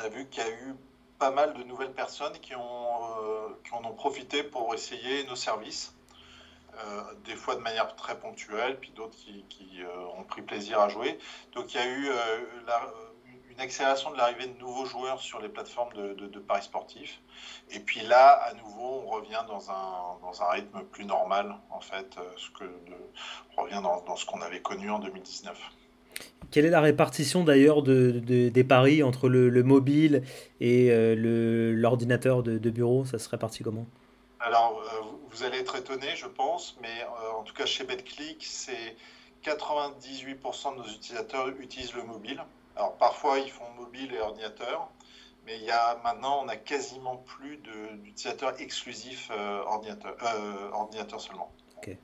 a 0.00 0.08
vu 0.08 0.28
qu'il 0.28 0.42
y 0.42 0.46
a 0.46 0.50
eu 0.50 0.74
pas 1.18 1.30
mal 1.30 1.54
de 1.54 1.62
nouvelles 1.64 1.92
personnes 1.92 2.38
qui, 2.40 2.54
ont, 2.54 3.56
qui 3.64 3.74
en 3.74 3.84
ont 3.84 3.94
profité 3.94 4.42
pour 4.42 4.74
essayer 4.74 5.24
nos 5.24 5.36
services. 5.36 5.94
Euh, 6.78 7.02
des 7.24 7.34
fois 7.34 7.56
de 7.56 7.60
manière 7.60 7.94
très 7.96 8.18
ponctuelle, 8.18 8.78
puis 8.78 8.90
d'autres 8.92 9.16
qui, 9.48 9.82
euh, 9.82 10.18
ont 10.18 10.24
pris 10.24 10.40
plaisir 10.40 10.80
à 10.80 10.88
jouer. 10.88 11.18
Donc 11.52 11.74
il 11.74 11.80
y 11.80 11.82
a 11.82 11.86
eu 11.86 12.08
euh, 12.08 12.38
une 13.50 13.60
accélération 13.60 14.10
de 14.12 14.16
l'arrivée 14.16 14.46
de 14.46 14.58
nouveaux 14.58 14.86
joueurs 14.86 15.20
sur 15.20 15.40
les 15.40 15.48
plateformes 15.48 15.92
de, 15.92 16.38
paris 16.38 16.62
sportifs. 16.62 17.20
Et 17.70 17.80
puis 17.80 18.00
là, 18.00 18.30
à 18.30 18.54
nouveau, 18.54 19.02
on 19.06 19.10
revient 19.10 19.44
dans 19.48 19.70
un, 19.70 20.50
rythme 20.50 20.82
plus 20.84 21.04
normal, 21.04 21.56
en 21.70 21.80
fait, 21.80 22.18
ce 22.36 22.50
que 22.50 22.64
on 23.56 23.62
revient 23.62 23.82
dans 23.82 24.16
ce 24.16 24.24
qu'on 24.24 24.40
avait 24.40 24.62
connu 24.62 24.90
en 24.90 25.00
2019. 25.00 25.58
Quelle 26.50 26.64
est 26.64 26.70
la 26.70 26.80
répartition 26.80 27.44
d'ailleurs 27.44 27.82
de, 27.82 28.10
de, 28.10 28.48
des 28.48 28.64
paris 28.64 29.02
entre 29.02 29.28
le, 29.28 29.48
le 29.48 29.62
mobile 29.62 30.22
et 30.60 30.90
euh, 30.90 31.72
l'ordinateur 31.72 32.42
de, 32.42 32.58
de, 32.58 32.70
bureau? 32.70 33.04
Ça 33.04 33.18
se 33.18 33.28
répartit 33.28 33.62
comment? 33.62 33.86
Alors, 34.40 34.82
euh, 34.82 35.06
vous 35.30 35.44
allez 35.44 35.58
être 35.58 35.76
étonné, 35.76 36.08
je 36.16 36.26
pense, 36.26 36.76
mais 36.82 36.88
euh, 36.88 37.38
en 37.38 37.42
tout 37.44 37.54
cas 37.54 37.66
chez 37.66 37.84
BetClick, 37.84 38.44
c'est 38.44 38.96
98% 39.44 40.72
de 40.72 40.78
nos 40.78 40.88
utilisateurs 40.88 41.48
utilisent 41.60 41.94
le 41.94 42.02
mobile. 42.02 42.42
Alors 42.76 42.96
parfois 42.96 43.38
ils 43.38 43.50
font 43.50 43.68
mobile 43.78 44.12
et 44.14 44.20
ordinateur, 44.20 44.88
mais 45.46 45.56
il 45.56 45.64
y 45.64 45.70
a 45.70 46.00
maintenant 46.02 46.42
on 46.44 46.48
a 46.48 46.56
quasiment 46.56 47.16
plus 47.16 47.58
d'utilisateurs 47.58 48.60
exclusifs 48.60 49.30
euh, 49.30 49.62
ordinateur, 49.66 50.16
ordinateur 50.72 51.20
seulement. 51.20 51.52
Okay. 51.78 51.98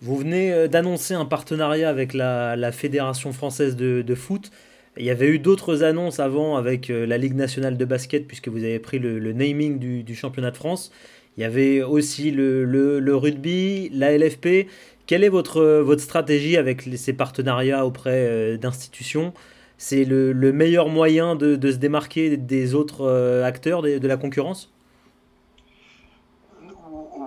Vous 0.00 0.16
venez 0.16 0.52
euh, 0.52 0.68
d'annoncer 0.68 1.14
un 1.14 1.24
partenariat 1.24 1.88
avec 1.88 2.14
la, 2.14 2.72
Fédération 2.72 3.32
française 3.32 3.76
de, 3.76 4.02
de, 4.02 4.14
foot. 4.14 4.50
Il 4.96 5.04
y 5.04 5.10
avait 5.10 5.28
eu 5.28 5.38
d'autres 5.38 5.82
annonces 5.82 6.20
avant 6.20 6.56
avec 6.56 6.90
euh, 6.90 7.04
la 7.06 7.18
Ligue 7.18 7.34
nationale 7.34 7.76
de 7.76 7.84
basket, 7.84 8.26
puisque 8.26 8.48
vous 8.48 8.58
avez 8.58 8.78
pris 8.78 8.98
le, 8.98 9.32
naming 9.32 9.78
du, 9.78 10.14
championnat 10.14 10.52
de 10.52 10.56
France. 10.56 10.92
Il 11.36 11.40
y 11.40 11.44
avait 11.44 11.82
aussi 11.82 12.30
le, 12.30 13.16
rugby, 13.16 13.90
la 13.92 14.16
LFP. 14.16 14.68
Quelle 15.06 15.24
est 15.24 15.28
votre, 15.28 15.62
votre 15.80 16.00
stratégie 16.02 16.56
avec 16.56 16.82
ces 16.96 17.12
partenariats 17.12 17.84
auprès 17.84 18.26
euh, 18.28 18.56
d'institutions? 18.56 19.34
C'est 19.78 20.04
le, 20.04 20.32
le, 20.32 20.52
meilleur 20.52 20.88
moyen 20.88 21.34
de, 21.34 21.58
se 21.70 21.76
démarquer 21.76 22.36
des 22.36 22.74
autres 22.74 23.02
euh, 23.02 23.44
acteurs 23.44 23.82
de 23.82 24.06
la 24.06 24.16
concurrence? 24.16 24.73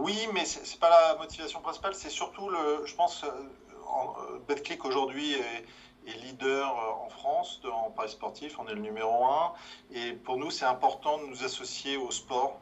Oui, 0.07 0.25
mais 0.31 0.45
ce 0.45 0.59
n'est 0.59 0.77
pas 0.79 0.87
la 0.87 1.15
motivation 1.15 1.59
principale, 1.59 1.93
c'est 1.93 2.09
surtout, 2.09 2.47
le, 2.47 2.81
je 2.85 2.95
pense, 2.95 3.25
BetClick 4.47 4.85
aujourd'hui 4.85 5.33
est, 5.33 5.61
leader 6.05 6.73
en 6.97 7.09
France 7.09 7.59
en 7.65 7.89
Paris 7.89 8.07
sportif, 8.07 8.57
on 8.57 8.69
est 8.69 8.73
le 8.73 8.79
numéro 8.79 9.25
un. 9.25 9.51
Et 9.91 10.13
pour 10.13 10.37
nous, 10.37 10.49
c'est 10.49 10.63
important 10.63 11.17
de 11.17 11.23
nous 11.25 11.43
associer 11.43 11.97
au 11.97 12.09
sport. 12.09 12.57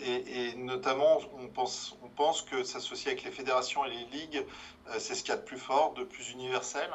et, 0.00 0.54
notamment, 0.54 1.20
on 1.36 1.46
pense, 1.48 1.92
on 2.00 2.08
pense 2.08 2.40
que 2.40 2.62
s'associer 2.62 3.10
avec 3.10 3.22
les 3.22 3.30
fédérations 3.30 3.84
et 3.84 3.90
les 3.90 4.04
ligues, 4.04 4.42
c'est 4.98 5.14
ce 5.14 5.22
qu'il 5.22 5.28
y 5.28 5.32
a 5.32 5.36
de 5.36 5.42
plus 5.42 5.58
fort, 5.58 5.90
de 5.90 6.04
plus 6.04 6.30
universel 6.30 6.88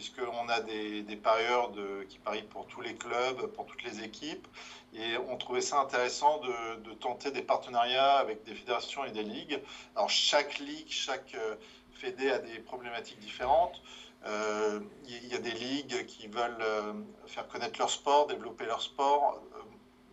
puisqu'on 0.00 0.48
a 0.48 0.60
des, 0.60 1.16
parieurs 1.22 1.72
qui 2.08 2.18
parient 2.18 2.48
pour 2.48 2.66
tous 2.66 2.80
les 2.80 2.94
clubs, 2.94 3.46
pour 3.48 3.66
toutes 3.66 3.82
les 3.82 4.02
équipes. 4.02 4.48
Et 4.94 5.18
on 5.28 5.36
trouvait 5.36 5.60
ça 5.60 5.78
intéressant 5.78 6.40
de, 6.40 6.94
tenter 6.94 7.30
des 7.30 7.42
partenariats 7.42 8.14
avec 8.14 8.42
des 8.44 8.54
fédérations 8.54 9.04
et 9.04 9.10
des 9.10 9.22
ligues. 9.22 9.60
Alors 9.94 10.08
chaque 10.08 10.58
ligue, 10.58 10.86
chaque 10.88 11.34
euh, 11.34 11.54
fédé 11.92 12.30
a 12.30 12.38
des 12.38 12.60
problématiques 12.60 13.18
différentes. 13.18 13.82
Euh, 14.24 14.80
il 15.06 15.28
y 15.28 15.34
a 15.34 15.38
des 15.38 15.52
ligues 15.52 16.06
qui 16.06 16.28
veulent 16.28 16.62
euh, 16.62 16.94
faire 17.26 17.46
connaître 17.46 17.78
leur 17.78 17.90
sport, 17.90 18.26
développer 18.26 18.64
leur 18.64 18.80
sport, 18.80 19.42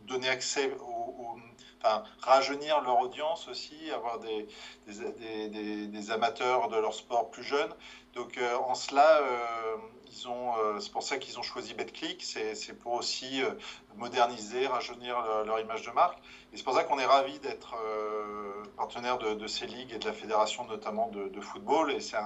donner 0.01 0.27
accès 0.27 0.70
aux, 0.82 1.38
enfin, 1.81 2.03
rajeunir 2.22 2.81
leur 2.81 3.00
audience 3.00 3.48
aussi, 3.48 3.91
avoir 3.91 4.19
des, 4.19 4.48
amateurs 6.12 6.69
de 6.69 6.77
leur 6.77 6.93
sport 6.93 7.29
plus 7.29 7.43
jeunes. 7.43 7.74
Donc 8.13 8.38
euh, 8.38 8.55
en 8.55 8.74
cela, 8.74 9.19
euh, 9.19 9.77
euh, 10.25 10.79
c'est 10.79 10.91
pour 10.91 11.03
ça 11.03 11.17
qu'ils 11.17 11.38
ont 11.38 11.43
choisi 11.43 11.74
BetClick, 11.74 12.24
c'est 12.24 12.74
pour 12.79 12.93
aussi 12.93 13.41
moderniser, 13.96 14.67
rajeunir 14.67 15.22
leur, 15.46 15.60
image 15.60 15.84
de 15.84 15.91
marque. 15.91 16.17
Et 16.51 16.57
c'est 16.57 16.63
pour 16.63 16.74
ça 16.74 16.84
qu'on 16.84 17.00
est 17.00 17.05
ravis 17.05 17.39
d'être 17.39 17.75
partenaire 18.75 19.17
de, 19.17 19.48
ces 19.48 19.67
ligues 19.67 19.93
et 19.93 20.00
de 20.00 20.05
la 20.05 20.13
fédération 20.13 20.65
notamment 20.65 21.10
de, 21.10 21.41
football. 21.41 21.91
Et 21.91 22.00
c'est 22.00 22.17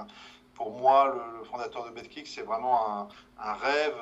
pour 0.54 0.72
moi, 0.72 1.14
le, 1.14 1.44
fondateur 1.46 1.84
de 1.86 1.90
BetClick, 1.90 2.28
c'est 2.28 2.44
vraiment 2.44 3.10
un 3.40 3.54
rêve 3.54 3.96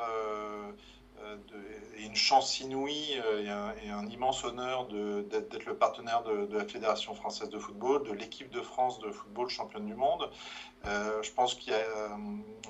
et 1.97 2.05
une 2.05 2.15
chance 2.15 2.59
inouïe 2.59 3.19
euh, 3.25 3.73
et 3.83 3.89
un, 3.89 4.05
immense 4.07 4.43
honneur 4.43 4.88
d'être 4.88 5.65
le 5.65 5.75
partenaire 5.75 6.23
de, 6.23 6.55
la 6.55 6.65
Fédération 6.65 7.13
française 7.13 7.49
de 7.49 7.59
football, 7.59 8.03
de 8.03 8.13
l'équipe 8.13 8.49
de 8.51 8.61
France 8.61 8.99
de 8.99 9.11
football 9.11 9.49
championne 9.49 9.85
du 9.85 9.95
monde. 9.95 10.29
Euh, 10.85 11.21
je 11.21 11.31
pense 11.31 11.55
qu'il 11.55 11.73
euh, 11.73 12.07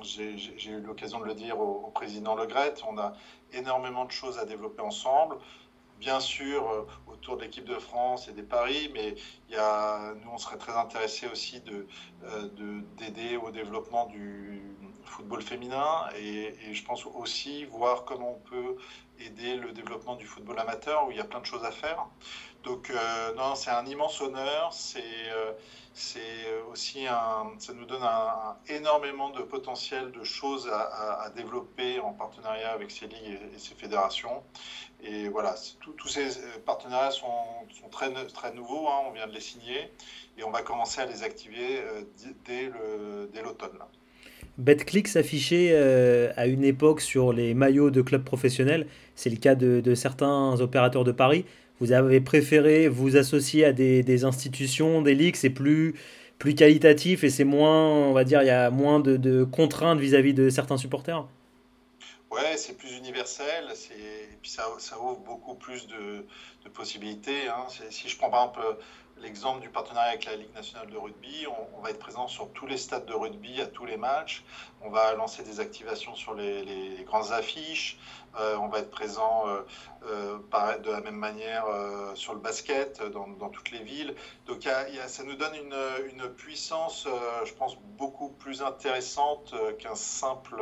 j'ai 0.01 0.71
eu 0.71 0.81
l'occasion 0.81 1.19
de 1.19 1.25
le 1.25 1.35
dire 1.35 1.59
au, 1.59 1.89
président 1.93 2.35
Le 2.35 2.45
Gret, 2.45 2.75
on 2.87 2.97
a 2.97 3.13
énormément 3.53 4.05
de 4.05 4.11
choses 4.11 4.39
à 4.39 4.45
développer 4.45 4.81
ensemble 4.81 5.37
bien 5.99 6.21
sûr 6.21 6.87
autour 7.07 7.35
de 7.35 7.41
l'équipe 7.41 7.65
de 7.65 7.77
France 7.77 8.29
et 8.29 8.31
des 8.31 8.43
paris, 8.43 8.89
mais 8.93 9.15
il 9.49 9.55
y 9.55 9.57
a, 9.57 10.13
nous, 10.23 10.31
on 10.31 10.37
serait 10.37 10.57
très 10.57 10.71
intéressés 10.71 11.27
aussi 11.27 11.59
d'aider 11.59 13.33
de, 13.33 13.37
au 13.37 13.51
développement 13.51 14.05
du, 14.05 14.68
football 15.19 15.41
féminin 15.41 16.07
et, 16.17 16.53
je 16.71 16.83
pense 16.83 17.05
aussi 17.05 17.65
voir 17.65 18.05
comment 18.05 18.37
on 18.37 18.49
peut 18.49 18.77
aider 19.19 19.55
le 19.55 19.73
développement 19.73 20.15
du 20.15 20.25
football 20.25 20.57
amateur 20.59 21.05
où 21.05 21.11
il 21.11 21.17
y 21.17 21.19
a 21.19 21.25
plein 21.25 21.41
de 21.41 21.45
choses 21.45 21.65
à 21.65 21.71
faire. 21.71 22.05
Donc 22.63 22.89
euh, 22.89 23.33
non, 23.35 23.55
c'est 23.55 23.69
un 23.69 23.85
immense 23.85 24.21
honneur, 24.21 24.71
c'est 24.71 25.03
euh, 25.31 25.51
c'est 25.93 26.61
aussi 26.71 27.05
un, 27.07 27.51
ça 27.57 27.73
nous 27.73 27.85
donne 27.85 28.03
un, 28.03 28.57
énormément 28.67 29.29
de 29.31 29.41
potentiel 29.41 30.11
de 30.11 30.23
choses 30.23 30.69
à, 30.71 31.29
développer 31.35 31.99
en 31.99 32.13
partenariat 32.13 32.71
avec 32.71 32.91
ces 32.91 33.07
ligues 33.07 33.39
et, 33.53 33.57
ces 33.57 33.75
fédérations. 33.75 34.43
Et 35.01 35.27
voilà, 35.27 35.55
tous 35.97 36.07
ces 36.07 36.29
partenariats 36.65 37.11
sont, 37.11 37.43
sont, 37.81 37.89
très, 37.89 38.13
très 38.27 38.53
nouveaux, 38.53 38.87
hein, 38.87 38.99
on 39.07 39.11
vient 39.11 39.27
de 39.27 39.33
les 39.33 39.41
signer 39.41 39.91
et 40.37 40.43
on 40.43 40.51
va 40.51 40.61
commencer 40.61 41.01
à 41.01 41.05
les 41.05 41.23
activer 41.23 41.81
euh, 41.81 43.27
dès 43.33 43.41
l'automne. 43.41 43.79
BetClick 44.59 45.07
s'affichait 45.07 45.69
euh, 45.71 46.31
à 46.35 46.45
une 46.45 46.65
époque 46.65 46.99
sur 46.99 47.31
les 47.31 47.53
maillots 47.53 47.91
de 47.91 48.01
clubs 48.01 48.23
professionnels. 48.23 48.87
C'est 49.15 49.29
le 49.29 49.37
cas 49.37 49.55
de, 49.55 49.95
certains 49.95 50.59
opérateurs 50.59 51.05
de 51.05 51.13
Paris. 51.13 51.45
Vous 51.79 51.93
avez 51.93 52.19
préféré 52.19 52.89
vous 52.89 53.15
associer 53.15 53.63
à 53.63 53.71
des, 53.71 54.25
institutions, 54.25 55.01
des 55.01 55.15
ligues, 55.15 55.37
c'est 55.37 55.49
plus, 55.49 55.95
plus 56.37 56.55
qualitatif 56.55 57.23
et 57.23 57.29
c'est 57.29 57.45
moins, 57.45 57.87
on 57.87 58.11
va 58.11 58.25
dire, 58.25 58.41
il 58.41 58.47
y 58.47 58.51
a 58.51 58.69
moins 58.69 58.99
de, 58.99 59.43
contraintes 59.45 59.99
vis-à-vis 59.99 60.33
de 60.33 60.49
certains 60.49 60.77
supporters 60.77 61.25
Ouais, 62.29 62.57
c'est 62.57 62.77
plus 62.77 62.95
universel 62.97 63.65
et 63.91 64.35
puis 64.41 64.51
ça, 64.51 64.67
ouvre 65.01 65.21
beaucoup 65.25 65.55
plus 65.55 65.87
de, 65.87 66.25
possibilités. 66.73 67.47
Hein. 67.47 67.65
Si 67.89 68.07
je 68.07 68.17
prends 68.17 68.29
par 68.29 68.51
exemple 68.53 68.77
l'exemple 69.21 69.61
du 69.61 69.69
partenariat 69.69 70.11
avec 70.11 70.25
la 70.25 70.35
Ligue 70.35 70.53
nationale 70.53 70.89
de 70.89 70.97
rugby. 70.97 71.45
On, 71.75 71.81
va 71.81 71.91
être 71.91 71.99
présent 71.99 72.27
sur 72.27 72.51
tous 72.51 72.65
les 72.65 72.77
stades 72.77 73.05
de 73.05 73.13
rugby, 73.13 73.61
à 73.61 73.67
tous 73.67 73.85
les 73.85 73.97
matchs. 73.97 74.43
On 74.81 74.89
va 74.89 75.13
lancer 75.13 75.43
des 75.43 75.59
activations 75.59 76.15
sur 76.15 76.33
les, 76.33 77.03
grandes 77.05 77.31
affiches. 77.31 77.97
Euh, 78.39 78.57
on 78.57 78.67
va 78.67 78.79
être 78.79 78.91
présent 78.91 79.47
euh, 79.47 79.61
euh, 80.03 80.77
de 80.77 80.91
la 80.91 81.01
même 81.01 81.15
manière 81.15 81.65
sur 82.15 82.33
le 82.33 82.39
basket 82.39 83.01
dans, 83.01 83.49
toutes 83.49 83.71
les 83.71 83.83
villes. 83.83 84.15
Donc 84.45 84.67
ça 85.07 85.23
nous 85.23 85.35
donne 85.35 85.55
une, 85.55 86.29
puissance, 86.29 87.07
je 87.45 87.53
pense, 87.53 87.77
beaucoup 87.97 88.29
plus 88.29 88.61
intéressante 88.61 89.53
qu'un 89.79 89.95
simple 89.95 90.61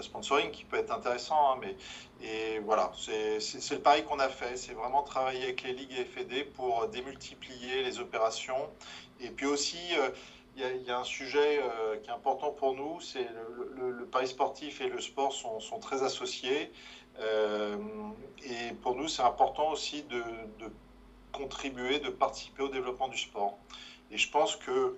sponsoring 0.00 0.50
qui 0.50 0.64
peut 0.64 0.76
être 0.76 0.92
intéressant. 0.92 1.52
Hein, 1.52 1.58
mais, 1.60 1.76
et 2.22 2.58
voilà, 2.60 2.92
c'est 2.96 3.38
le 3.70 3.78
pari 3.80 4.04
qu'on 4.04 4.18
a 4.18 4.28
fait. 4.28 4.56
C'est 4.56 4.72
vraiment 4.72 5.02
travailler 5.02 5.44
avec 5.44 5.62
les 5.62 5.72
ligues 5.72 5.92
et 5.92 6.04
FED 6.04 6.52
pour 6.54 6.88
démultiplier 6.88 7.82
les 7.82 7.98
opérations. 7.98 8.70
Et 9.20 9.30
puis 9.30 9.46
aussi, 9.46 9.78
il 10.56 10.82
y, 10.86 10.90
a 10.90 10.98
un 10.98 11.04
sujet 11.04 11.60
euh, 11.60 11.96
qui 11.98 12.08
est 12.08 12.12
important 12.12 12.50
pour 12.50 12.74
nous, 12.74 13.00
c'est 13.00 13.28
le, 13.74 13.90
le, 13.90 14.06
pari 14.06 14.26
sportif 14.26 14.80
et 14.80 14.88
le 14.88 15.00
sport 15.00 15.32
sont, 15.32 15.60
sont 15.60 15.78
très 15.78 16.02
associés. 16.02 16.72
Euh, 17.20 17.76
et 18.42 18.72
pour 18.82 18.94
nous, 18.94 19.08
c'est 19.08 19.22
important 19.22 19.70
aussi 19.70 20.02
de, 20.04 20.22
contribuer, 21.32 21.98
de 21.98 22.08
participer 22.08 22.62
au 22.62 22.68
développement 22.68 23.08
du 23.08 23.18
sport. 23.18 23.58
Et 24.10 24.16
je 24.16 24.30
pense 24.30 24.56
que 24.56 24.96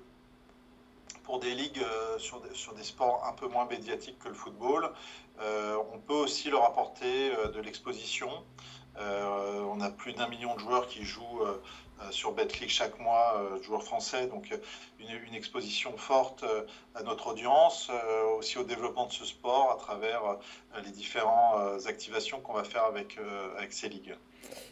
pour 1.25 1.41
des 1.41 1.55
ligues 1.55 1.83
euh, 1.83 2.19
sur, 2.19 2.43
sur, 2.55 2.75
des 2.75 2.83
sports 2.85 3.25
un 3.27 3.33
peu 3.33 3.49
moins 3.49 3.67
médiatiques 3.67 4.19
que 4.19 4.29
le 4.29 4.35
football, 4.35 4.91
on 5.93 5.99
peut 6.01 6.15
aussi 6.15 6.51
leur 6.51 6.65
apporter 6.65 7.31
de 7.55 7.61
l'exposition. 7.61 8.29
on 8.97 9.81
a 9.81 9.91
plus 9.91 10.13
d'un 10.13 10.27
million 10.27 10.55
de 10.55 10.61
joueurs 10.61 10.89
qui 10.89 11.05
jouent 11.05 11.43
euh, 11.43 11.63
sur 12.11 12.33
BetClick 12.33 12.71
chaque 12.71 12.99
mois, 13.01 13.35
euh, 13.39 13.63
joueurs 13.63 13.83
français, 13.83 14.27
donc 14.27 14.49
euh, 14.53 14.57
une, 15.29 15.35
exposition 15.35 15.97
forte 15.97 16.45
à 16.95 17.03
notre 17.03 17.29
audience, 17.29 17.91
aussi 18.39 18.59
au 18.59 18.65
développement 18.65 19.07
de 19.07 19.13
ce 19.13 19.25
sport 19.25 19.71
à 19.73 19.77
travers 19.77 20.21
les 20.85 20.91
différentes 20.91 21.87
activations 21.87 22.41
qu'on 22.41 22.55
va 22.55 22.65
faire 22.65 22.83
avec, 22.85 23.17
avec 23.57 23.73
ces 23.73 23.89
ligues. 23.89 24.17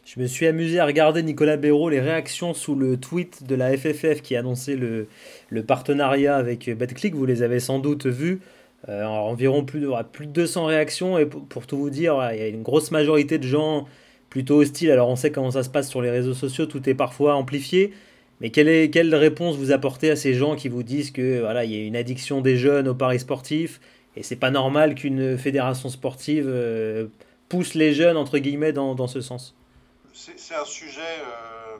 Je 0.05 0.19
me 0.19 0.27
suis 0.27 0.49
amusé 0.49 0.81
à 0.81 0.87
regarder 0.87 1.23
Nicolas 1.23 1.57
Béraud, 1.57 1.89
les 1.89 2.01
réactions 2.01 2.53
sous 2.53 2.75
le 2.75 2.99
tweet 2.99 3.45
de 3.45 3.55
la 3.55 3.77
FFF 3.77 4.23
qui 4.23 4.35
annonçait 4.35 4.75
le, 4.75 5.07
le 5.51 5.63
partenariat 5.63 6.37
avec 6.37 6.69
BetClick. 6.69 7.15
Vous 7.15 7.27
les 7.27 7.43
avez 7.43 7.61
sans 7.61 7.79
doute 7.79 8.07
vus. 8.07 8.41
environ 8.89 9.65
plus 9.65 9.81
de, 9.81 10.03
plus 10.03 10.27
de 10.27 10.33
200 10.33 10.65
réactions. 10.65 11.19
Et 11.19 11.27
pour 11.27 11.69
tout 11.69 11.79
vous 11.79 11.91
dire, 11.91 12.29
il 12.33 12.39
y 12.39 12.43
a 12.43 12.49
une 12.49 12.65
grosse 12.65 12.91
majorité 12.91 13.39
de 13.39 13.47
gens 13.47 13.87
plutôt 14.31 14.61
hostile. 14.61 14.91
Alors 14.91 15.09
on 15.09 15.17
sait 15.17 15.31
comment 15.31 15.51
ça 15.51 15.63
se 15.63 15.71
passe 15.71 15.89
sur 15.89 16.03
les 16.03 16.11
réseaux 16.11 16.35
sociaux, 16.35 16.67
tout 16.67 16.89
est 16.89 16.95
parfois 16.95 17.35
amplifié. 17.35 17.93
Mais 18.41 18.51
quelle, 18.51 18.69
est, 18.69 18.91
quelle 18.91 19.15
réponse 19.15 19.57
vous 19.57 19.73
apportez 19.73 20.11
à 20.11 20.17
ces 20.17 20.35
gens 20.35 20.57
qui 20.57 20.69
vous 20.69 20.83
disent 20.83 21.11
que 21.11 21.41
voilà, 21.41 21.65
il 21.65 21.73
y 21.73 21.77
a 21.77 21.85
une 21.85 21.97
addiction 21.97 22.43
des 22.43 22.57
jeunes 22.57 22.87
au 22.87 22.95
paris 22.95 23.21
sportif 23.21 23.81
et 24.15 24.23
c'est 24.23 24.37
pas 24.37 24.51
normal 24.51 24.95
qu'une 24.95 25.39
fédération 25.39 25.89
sportive 25.89 26.47
euh, 26.49 27.07
pousse 27.49 27.75
les 27.75 27.93
jeunes 27.93 28.17
entre 28.17 28.39
guillemets 28.39 28.73
dans, 28.73 29.07
ce 29.07 29.21
sens? 29.21 29.55
C'est 30.13 30.55
un 30.55 30.65
sujet 30.65 31.01
euh, 31.01 31.77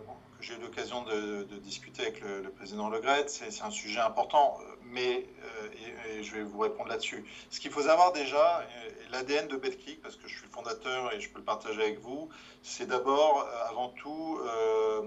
j'ai 0.47 0.55
eu 0.55 0.61
l'occasion 0.61 1.03
de, 1.03 1.43
discuter 1.59 2.03
avec 2.03 2.21
le, 2.21 2.51
président 2.51 2.89
Le. 2.89 3.01
C'est 3.27 3.63
un 3.63 3.71
sujet 3.71 3.99
important, 4.01 4.59
mais 4.85 5.27
euh, 5.43 6.19
et, 6.19 6.23
je 6.23 6.35
vais 6.37 6.43
vous 6.43 6.59
répondre 6.59 6.89
là-dessus. 6.89 7.25
Ce 7.51 7.59
qu'il 7.59 7.73
faut 7.73 7.83
savoir 7.83 8.13
déjà, 8.13 8.65
l'ADN 9.11 9.49
de 9.49 9.57
BetClick, 9.57 10.01
parce 10.03 10.17
que 10.17 10.29
je 10.29 10.39
suis 10.39 10.49
fondateur 10.49 11.13
et 11.13 11.21
je 11.21 11.31
peux 11.31 11.39
le 11.39 11.45
partager 11.45 11.83
avec 11.83 12.01
vous, 12.01 12.29
c'est 12.63 12.87
d'abord, 12.87 13.41
euh, 13.41 13.71
avant 13.71 13.89
tout, 13.89 14.39
euh, 14.41 15.03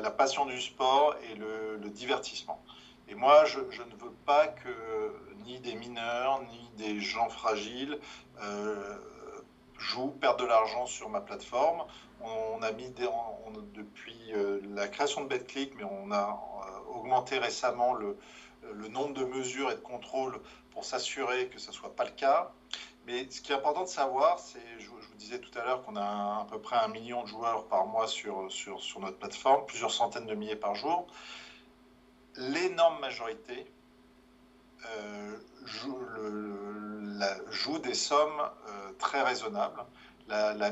la, 0.00 0.10
passion 0.10 0.46
du 0.46 0.60
sport 0.60 1.14
et 1.30 1.34
le, 1.34 1.90
divertissement. 1.90 2.62
Et 3.08 3.14
moi, 3.14 3.44
je, 3.44 3.60
ne 3.60 3.96
veux 4.02 4.14
pas 4.24 4.48
que 4.48 5.14
ni 5.44 5.60
des 5.60 5.74
mineurs, 5.74 6.40
ni 6.50 6.70
des 6.78 7.00
gens 7.00 7.28
fragiles 7.28 7.98
euh, 8.42 8.96
jouent, 9.78 10.16
perdent 10.20 10.40
de 10.40 10.46
l'argent 10.46 10.86
sur 10.86 11.10
ma 11.10 11.20
plateforme. 11.20 11.84
On, 12.24 12.62
a 12.62 12.72
mis 12.72 12.90
depuis 13.74 14.32
la 14.74 14.88
création 14.88 15.22
de 15.24 15.28
BetClick, 15.28 15.74
mais 15.76 15.84
on 15.84 16.10
a 16.10 16.40
augmenté 16.88 17.38
récemment 17.38 17.94
le, 17.94 18.16
nombre 18.88 19.14
de 19.14 19.24
mesures 19.24 19.70
et 19.70 19.74
de 19.74 19.80
contrôles 19.80 20.40
pour 20.70 20.84
s'assurer 20.84 21.48
que 21.48 21.58
ce 21.58 21.68
ne 21.68 21.72
soit 21.74 21.94
pas 21.94 22.04
le 22.04 22.10
cas. 22.10 22.52
Mais 23.06 23.30
ce 23.30 23.42
qui 23.42 23.52
est 23.52 23.54
important 23.54 23.82
de 23.82 23.88
savoir, 23.88 24.38
c'est, 24.38 24.58
je, 24.78 24.88
vous 24.88 24.98
disais 25.18 25.38
tout 25.38 25.56
à 25.58 25.64
l'heure 25.64 25.82
qu'on 25.84 25.96
a 25.96 26.40
à 26.40 26.46
peu 26.50 26.58
près 26.58 26.76
un 26.76 26.88
million 26.88 27.22
de 27.22 27.28
joueurs 27.28 27.66
par 27.66 27.86
mois 27.86 28.08
sur, 28.08 28.48
notre 29.00 29.18
plateforme, 29.18 29.66
plusieurs 29.66 29.92
centaines 29.92 30.26
de 30.26 30.34
milliers 30.34 30.56
par 30.56 30.74
jour. 30.74 31.06
L'énorme 32.36 32.98
majorité 33.00 33.66
euh, 34.96 35.36
joue, 37.50 37.78
des 37.78 37.94
sommes 37.94 38.40
euh, 38.40 38.92
très 38.98 39.22
raisonnables. 39.22 39.84
La, 40.28 40.70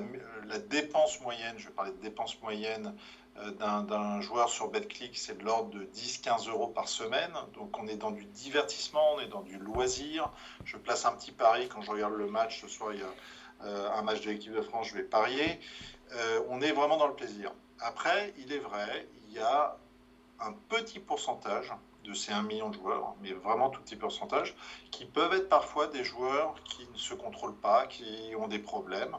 dépense 0.69 1.21
moyenne, 1.21 1.55
je 1.59 1.69
vais 1.69 1.75
parler 1.75 1.93
de 1.93 2.01
dépense 2.01 2.41
moyenne 2.41 2.95
euh, 3.39 3.51
d'un 3.83 4.21
joueur 4.21 4.49
sur 4.49 4.69
BetClick, 4.69 5.17
c'est 5.17 5.39
de 5.39 5.45
l'ordre 5.45 5.71
de 5.71 5.85
10-15 5.85 6.49
euros 6.49 6.69
par 6.69 6.89
semaine. 6.89 7.33
Donc 7.55 7.79
on 7.79 7.87
est 7.87 7.97
dans 7.97 8.11
du 8.11 8.25
divertissement, 8.25 9.15
on 9.15 9.21
est 9.21 9.29
dans 9.29 9.43
du 9.43 9.59
loisir. 9.59 10.31
Je 10.65 10.77
place 10.77 11.05
un 11.05 11.13
petit 11.13 11.33
pari 11.33 11.69
quand 11.69 11.83
je 11.83 11.91
regarde 11.91 12.15
le 12.15 12.27
match. 12.27 12.61
Ce 12.61 12.69
soir, 12.69 12.93
il 12.93 13.01
y 13.01 13.03
a 13.03 13.67
euh, 13.67 13.91
un 13.93 14.03
match 14.03 14.23
de 14.23 14.31
l'équipe 14.31 14.53
de 14.53 14.63
France, 14.63 14.89
je 14.89 14.95
vais 14.95 15.03
parier. 15.03 15.61
Euh, 16.13 16.43
on 16.49 16.61
est 16.61 16.73
vraiment 16.73 16.97
dans 16.97 17.07
le 17.07 17.15
plaisir. 17.15 17.53
Après, 17.81 18.35
il 18.39 18.53
est 18.53 18.59
vrai, 18.59 19.09
il 19.27 19.35
y 19.35 19.39
a 19.39 19.77
un 20.41 20.53
petit 20.69 20.99
pourcentage 20.99 21.73
de 22.05 22.15
ces 22.15 22.33
1 22.33 22.43
million 22.43 22.71
de 22.71 22.75
joueurs, 22.75 23.15
mais 23.23 23.33
vraiment 23.33 23.71
tout 23.71 23.81
petit 23.81 23.97
pourcentage, 23.97 24.57
qui 24.91 25.05
peuvent 25.05 25.33
être 25.35 25.49
parfois 25.49 25.87
des 25.87 26.05
joueurs 26.05 26.55
qui 26.65 26.87
ne 26.93 26.99
se 26.99 27.15
contrôlent 27.15 27.57
pas, 27.57 27.87
qui 27.87 28.35
ont 28.37 28.49
des 28.49 28.59
problèmes. 28.59 29.17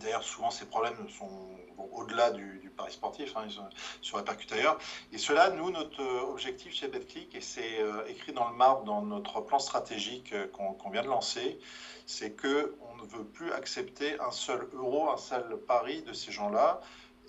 D'ailleurs, 0.00 0.22
souvent, 0.22 0.50
ces 0.50 0.66
problèmes 0.66 1.08
sont 1.08 1.56
au-delà 1.92 2.30
du, 2.30 2.72
pari 2.76 2.92
sportif, 2.92 3.34
hein, 3.36 3.46
ils 3.46 4.06
se 4.06 4.14
répercutent 4.14 4.52
ailleurs. 4.52 4.78
Et 5.12 5.18
cela, 5.18 5.50
nous, 5.50 5.70
notre 5.70 6.02
objectif 6.30 6.74
chez 6.74 6.88
BetClick, 6.88 7.34
et 7.34 7.40
c'est 7.40 7.80
euh, 7.80 8.06
écrit 8.06 8.32
dans 8.32 8.50
le 8.50 8.56
marbre 8.56 8.84
dans 8.84 9.00
notre 9.00 9.40
plan 9.40 9.58
stratégique 9.58 10.32
euh, 10.32 10.46
qu'on 10.48 10.90
vient 10.90 11.02
de 11.02 11.08
lancer, 11.08 11.58
c'est 12.06 12.36
qu'on 12.36 12.96
ne 12.96 13.06
veut 13.06 13.24
plus 13.24 13.50
accepter 13.52 14.20
un 14.20 14.30
seul 14.30 14.68
euro, 14.74 15.10
un 15.10 15.16
seul 15.16 15.58
pari 15.66 16.02
de 16.02 16.12
ces 16.12 16.32
gens-là. 16.32 16.80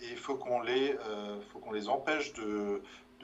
Et 0.02 0.12
il 0.12 0.18
faut 0.18 0.36
qu'on 0.36 0.62
les, 0.62 0.96
euh, 1.08 1.40
qu'on 1.54 1.72
les 1.72 1.88
empêche 1.88 2.34
de, 2.34 2.82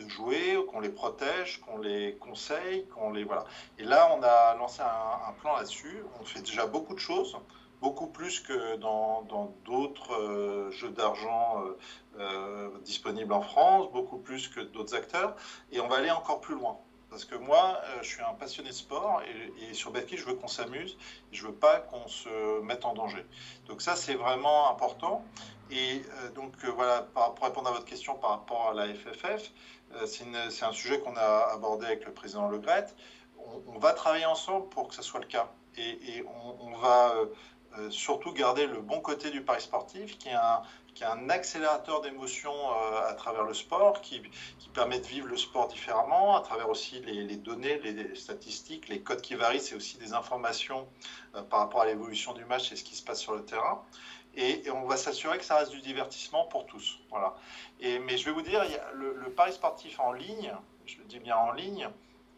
jouer, 0.07 0.57
qu'on 0.69 0.79
les 0.79 0.89
protège, 0.89 1.61
qu'on 1.61 1.77
les 1.77 2.15
conseille, 2.15 2.87
qu'on 2.87 3.11
les 3.11 3.23
voilà. 3.23 3.45
Et 3.77 3.83
là, 3.83 4.09
on 4.17 4.23
a 4.23 4.55
lancé 4.55 4.81
un 4.81 5.31
plan 5.33 5.55
là-dessus. 5.55 6.03
On 6.19 6.25
fait 6.25 6.41
déjà 6.41 6.65
beaucoup 6.65 6.95
de 6.95 6.99
choses 6.99 7.37
beaucoup 7.83 8.07
plus 8.07 8.39
que 8.39 8.77
dans 8.77 9.23
d'autres 9.65 10.13
euh, 10.13 10.71
jeux 10.71 10.91
d'argent 10.91 11.61
euh, 11.61 11.77
euh, 12.17 12.69
disponibles 12.85 13.33
en 13.33 13.41
France, 13.41 13.91
beaucoup 13.91 14.17
plus 14.17 14.47
que 14.47 14.61
d'autres 14.61 14.95
acteurs, 14.95 15.35
et 15.71 15.81
on 15.81 15.89
va 15.89 15.97
aller 15.97 16.09
encore 16.09 16.39
plus 16.39 16.55
loin. 16.55 16.79
Parce 17.09 17.25
que 17.25 17.35
moi, 17.35 17.79
je 18.01 18.07
suis 18.07 18.23
un 18.23 18.33
passionné 18.33 18.69
de 18.69 18.73
sport 18.73 19.21
et, 19.61 19.73
sur 19.75 19.91
Betclic, 19.91 20.17
je 20.19 20.25
veux 20.25 20.33
qu'on 20.33 20.47
s'amuse, 20.47 20.97
je 21.31 21.45
veux 21.45 21.53
pas 21.53 21.79
qu'on 21.79 22.07
se 22.07 22.61
mette 22.61 22.85
en 22.85 22.95
danger. 22.95 23.23
Donc 23.67 23.83
ça, 23.83 23.95
c'est 23.95 24.15
vraiment 24.15 24.71
important. 24.71 25.23
Et 25.69 26.01
donc 26.33 26.53
voilà, 26.65 27.03
pour 27.35 27.45
répondre 27.45 27.69
à 27.69 27.71
votre 27.71 27.85
question 27.85 28.15
par 28.15 28.31
rapport 28.31 28.69
à 28.69 28.73
la 28.73 28.87
FFF, 28.91 29.51
c'est 30.07 30.65
un 30.65 30.71
sujet 30.71 31.01
qu'on 31.01 31.15
a 31.15 31.51
abordé 31.53 31.85
avec 31.85 32.03
le 32.03 32.13
président 32.13 32.47
Le 32.47 32.57
Gret. 32.57 32.87
On, 33.67 33.77
va 33.77 33.93
travailler 33.93 34.25
ensemble 34.25 34.67
pour 34.69 34.87
que 34.87 34.95
ce 34.95 35.03
soit 35.03 35.19
le 35.19 35.27
cas. 35.27 35.51
Et, 35.77 36.23
on, 36.59 36.75
va 36.77 37.13
euh, 37.77 37.89
surtout 37.89 38.31
garder 38.33 38.67
le 38.67 38.79
bon 38.79 38.99
côté 38.99 39.31
du 39.31 39.41
pari 39.41 39.61
sportif, 39.61 40.17
qui 40.17 40.29
est 40.29 40.33
un, 40.33 40.61
qui 40.93 41.03
est 41.03 41.07
un 41.07 41.29
accélérateur 41.29 42.01
d'émotions 42.01 42.53
euh, 42.53 43.09
à 43.09 43.13
travers 43.13 43.43
le 43.43 43.53
sport, 43.53 44.01
qui, 44.01 44.21
qui, 44.59 44.69
permet 44.69 44.99
de 44.99 45.07
vivre 45.07 45.27
le 45.27 45.37
sport 45.37 45.67
différemment, 45.67 46.35
à 46.35 46.41
travers 46.41 46.69
aussi 46.69 46.99
les, 46.99 47.23
les 47.23 47.35
données, 47.35 47.79
les 47.79 48.15
statistiques, 48.15 48.87
les 48.89 49.01
codes 49.01 49.21
qui 49.21 49.35
varient, 49.35 49.59
c'est 49.59 49.75
aussi 49.75 49.97
des 49.97 50.13
informations 50.13 50.87
euh, 51.35 51.41
par 51.43 51.59
rapport 51.59 51.81
à 51.81 51.85
l'évolution 51.85 52.33
du 52.33 52.45
match 52.45 52.71
et 52.71 52.75
ce 52.75 52.83
qui 52.83 52.95
se 52.95 53.03
passe 53.03 53.19
sur 53.19 53.33
le 53.33 53.43
terrain. 53.43 53.83
Et, 54.35 54.63
on 54.71 54.85
va 54.85 54.97
s'assurer 54.97 55.37
que 55.37 55.45
ça 55.45 55.57
reste 55.57 55.71
du 55.71 55.81
divertissement 55.81 56.45
pour 56.45 56.65
tous. 56.65 56.99
Voilà. 57.09 57.35
Et, 57.79 57.99
mais 57.99 58.17
je 58.17 58.25
vais 58.25 58.31
vous 58.31 58.41
dire, 58.41 58.63
le, 58.93 59.13
le 59.13 59.29
pari 59.31 59.53
sportif 59.53 59.99
en 59.99 60.11
ligne, 60.11 60.51
je 60.85 60.97
le 60.97 61.05
dis 61.05 61.19
bien 61.19 61.37
en 61.37 61.51
ligne, 61.51 61.89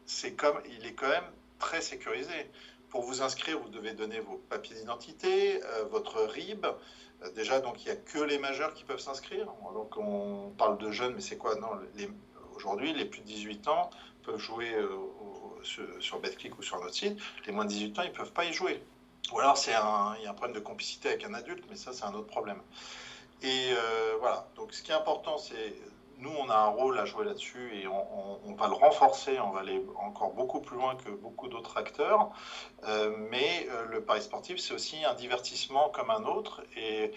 c'est 0.06 0.34
comme, 0.34 0.62
il 0.70 0.86
est 0.86 0.94
quand 0.94 1.10
même 1.10 1.30
très 1.60 1.82
sécurisé. 1.82 2.52
Pour 2.96 3.04
vous 3.04 3.22
inscrire, 3.22 3.60
vous 3.60 3.68
devez 3.68 3.92
donner 3.92 4.22
vos 4.22 4.38
papiers 4.38 4.74
d'identité, 4.74 5.62
euh, 5.66 5.84
votre 5.92 6.22
RIB. 6.22 6.66
Euh, 6.66 7.30
déjà, 7.32 7.60
donc 7.60 7.84
il 7.84 7.88
n'y 7.88 7.92
a 7.92 7.98
que 7.98 8.20
les 8.20 8.38
majeurs 8.38 8.74
qui 8.74 8.86
peuvent 8.86 9.02
s'inscrire. 9.02 9.48
Donc 9.74 9.98
on 9.98 10.54
parle 10.58 10.78
de 10.78 10.92
jeunes, 10.92 11.14
mais 11.14 11.20
c'est 11.20 11.36
quoi? 11.36 11.56
Non, 11.56 11.72
aujourd'hui, 12.56 12.94
les 12.94 13.04
plus 13.04 13.20
de 13.20 13.26
18 13.26 13.68
ans 13.68 13.90
peuvent 14.24 14.40
jouer 14.40 14.74
euh, 14.76 14.88
sur, 15.62 15.84
sur 16.00 16.22
BetClick 16.22 16.58
ou 16.58 16.64
sur 16.64 16.80
notre 16.80 16.96
site. 16.96 17.20
Les 17.46 17.52
moins 17.52 17.66
de 17.66 17.70
18 17.70 18.00
ans, 18.00 18.04
ils 18.04 18.12
ne 18.12 18.16
peuvent 18.16 18.32
pas 18.32 18.46
y 18.46 18.54
jouer. 18.54 18.82
Ou 19.34 19.40
alors 19.40 19.60
il 19.68 19.72
y 19.72 19.74
a 19.74 20.30
un 20.30 20.34
problème 20.34 20.56
de 20.56 20.62
complicité 20.62 21.10
avec 21.10 21.26
un 21.26 21.34
adulte, 21.34 21.66
mais 21.70 21.76
ça 21.76 21.92
c'est 21.92 22.06
un 22.06 22.14
autre 22.14 22.28
problème. 22.28 22.62
Et 23.42 23.72
voilà, 24.22 24.48
donc 24.56 24.74
ce 24.74 24.82
qui 24.82 24.92
est 24.92 24.96
important, 24.96 25.38
c'est 25.38 25.76
nous, 26.20 26.32
on 26.40 26.50
a 26.50 26.56
un 26.56 26.68
rôle 26.68 26.98
à 26.98 27.06
jouer 27.06 27.26
là-dessus 27.26 27.72
et 27.76 27.88
on, 27.88 28.56
va 28.56 28.68
le 28.68 28.74
renforcer, 28.74 29.40
on 29.40 29.52
va 29.52 29.60
aller 29.60 29.84
encore 30.02 30.34
beaucoup 30.34 30.62
plus 30.62 30.78
loin 30.78 30.96
que 30.96 31.10
beaucoup 31.10 31.48
d'autres 31.48 31.78
acteurs. 31.78 32.32
Euh, 32.88 33.16
mais 33.30 33.68
euh, 33.70 33.86
le 33.86 34.04
pari 34.04 34.22
sportif, 34.22 34.60
c'est 34.60 34.74
aussi 34.74 35.04
un 35.04 35.14
divertissement 35.14 35.90
comme 35.90 36.10
un 36.10 36.24
autre. 36.24 36.64
Et, 36.76 37.12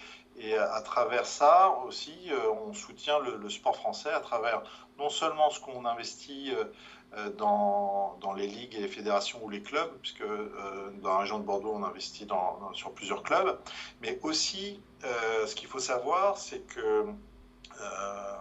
à 0.56 0.80
travers 0.82 1.26
ça 1.26 1.76
aussi, 1.84 2.16
euh, 2.30 2.52
on 2.64 2.72
soutient 2.72 3.18
le, 3.18 3.50
sport 3.50 3.74
français 3.74 4.10
à 4.12 4.20
travers 4.20 4.62
non 4.96 5.10
seulement 5.10 5.50
ce 5.50 5.58
qu'on 5.58 5.84
investit 5.84 6.52
dans, 7.36 8.16
les 8.36 8.46
ligues 8.46 8.76
et 8.76 8.80
les 8.80 8.88
fédérations 8.88 9.40
ou 9.42 9.48
les 9.48 9.62
clubs, 9.62 9.90
puisque 10.00 10.22
dans 11.02 11.08
la 11.08 11.18
région 11.18 11.40
de 11.40 11.44
Bordeaux, 11.44 11.72
on 11.74 11.82
investit 11.82 12.28
sur 12.72 12.92
plusieurs 12.92 13.24
clubs, 13.24 13.58
mais 14.00 14.20
aussi 14.22 14.80
ce 15.02 15.52
qu'il 15.56 15.66
faut 15.66 15.80
savoir, 15.80 16.38
c'est 16.38 16.60
que 16.60 17.06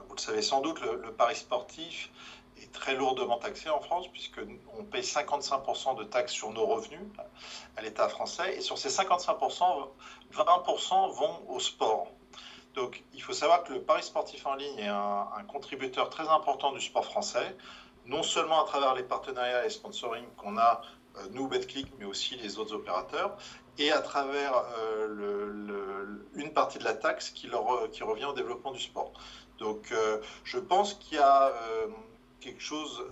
vous 0.07 0.15
le 0.15 0.21
savez 0.21 0.41
sans 0.41 0.61
doute, 0.61 0.79
le, 0.81 1.11
pari 1.11 1.35
sportif 1.35 2.09
est 2.57 2.71
très 2.71 2.95
lourdement 2.95 3.37
taxé 3.37 3.69
en 3.69 3.79
France, 3.79 4.07
puisqu'on 4.11 4.83
paye 4.85 5.03
55% 5.03 5.95
de 5.95 6.03
taxes 6.03 6.33
sur 6.33 6.51
nos 6.51 6.65
revenus 6.65 7.01
à 7.75 7.81
l'État 7.81 8.09
français, 8.09 8.55
et 8.57 8.61
sur 8.61 8.77
ces 8.77 8.89
55%, 8.89 9.89
20% 10.33 11.11
vont 11.11 11.43
au 11.47 11.59
sport. 11.59 12.07
Donc 12.73 13.03
il 13.13 13.21
faut 13.23 13.33
savoir 13.33 13.63
que 13.63 13.73
le 13.73 13.81
pari 13.81 14.03
sportif 14.03 14.45
en 14.45 14.53
ligne 14.53 14.77
est 14.77 14.87
un, 14.87 15.43
contributeur 15.47 16.09
très 16.09 16.27
important 16.29 16.71
du 16.71 16.81
sport 16.81 17.05
français, 17.05 17.55
non 18.05 18.23
seulement 18.23 18.63
à 18.63 18.67
travers 18.67 18.93
les 18.93 19.03
partenariats 19.03 19.61
et 19.61 19.63
les 19.63 19.69
sponsoring 19.71 20.25
qu'on 20.37 20.57
a, 20.57 20.81
euh, 20.81 20.96
nous, 21.33 21.47
BetClick, 21.47 21.87
mais 21.99 22.05
aussi 22.05 22.35
les 22.35 22.57
autres 22.59 22.73
opérateurs, 22.73 23.37
et 23.79 23.91
à 23.91 23.99
travers 23.99 24.63
euh, 24.77 25.07
le, 25.07 26.25
une 26.35 26.51
partie 26.51 26.79
de 26.79 26.83
la 26.83 26.93
taxe 26.93 27.29
qui, 27.29 27.47
leur, 27.47 27.89
qui 27.91 28.03
revient 28.03 28.25
au 28.25 28.33
développement 28.33 28.71
du 28.71 28.79
sport. 28.79 29.13
Donc 29.59 29.91
euh, 29.91 30.17
je 30.43 30.57
pense 30.57 30.95
qu'il 30.95 31.17
y 31.17 31.21
a 31.21 31.47
euh, 31.47 31.87
quelque 32.39 32.61
chose 32.61 33.03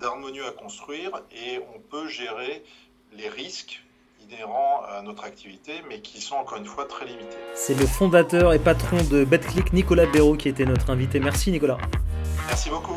d'harmonieux 0.00 0.46
à 0.46 0.52
construire 0.52 1.22
et 1.30 1.60
on 1.74 1.80
peut 1.80 2.08
gérer 2.08 2.64
les 3.12 3.28
risques 3.28 3.82
inhérents 4.22 4.82
à 4.88 5.02
notre 5.02 5.24
activité, 5.24 5.82
mais 5.88 6.00
qui 6.00 6.20
sont 6.20 6.36
encore 6.36 6.58
une 6.58 6.66
fois 6.66 6.86
très 6.86 7.06
limités. 7.06 7.36
C'est 7.54 7.78
le 7.78 7.86
fondateur 7.86 8.52
et 8.52 8.58
patron 8.58 8.96
de 9.10 9.24
BetClick, 9.24 9.72
Nicolas 9.72 10.06
Béraud, 10.06 10.36
qui 10.36 10.48
était 10.48 10.64
notre 10.64 10.90
invité. 10.90 11.20
Merci 11.20 11.50
Nicolas. 11.50 11.78
Merci 12.48 12.70
beaucoup. 12.70 12.96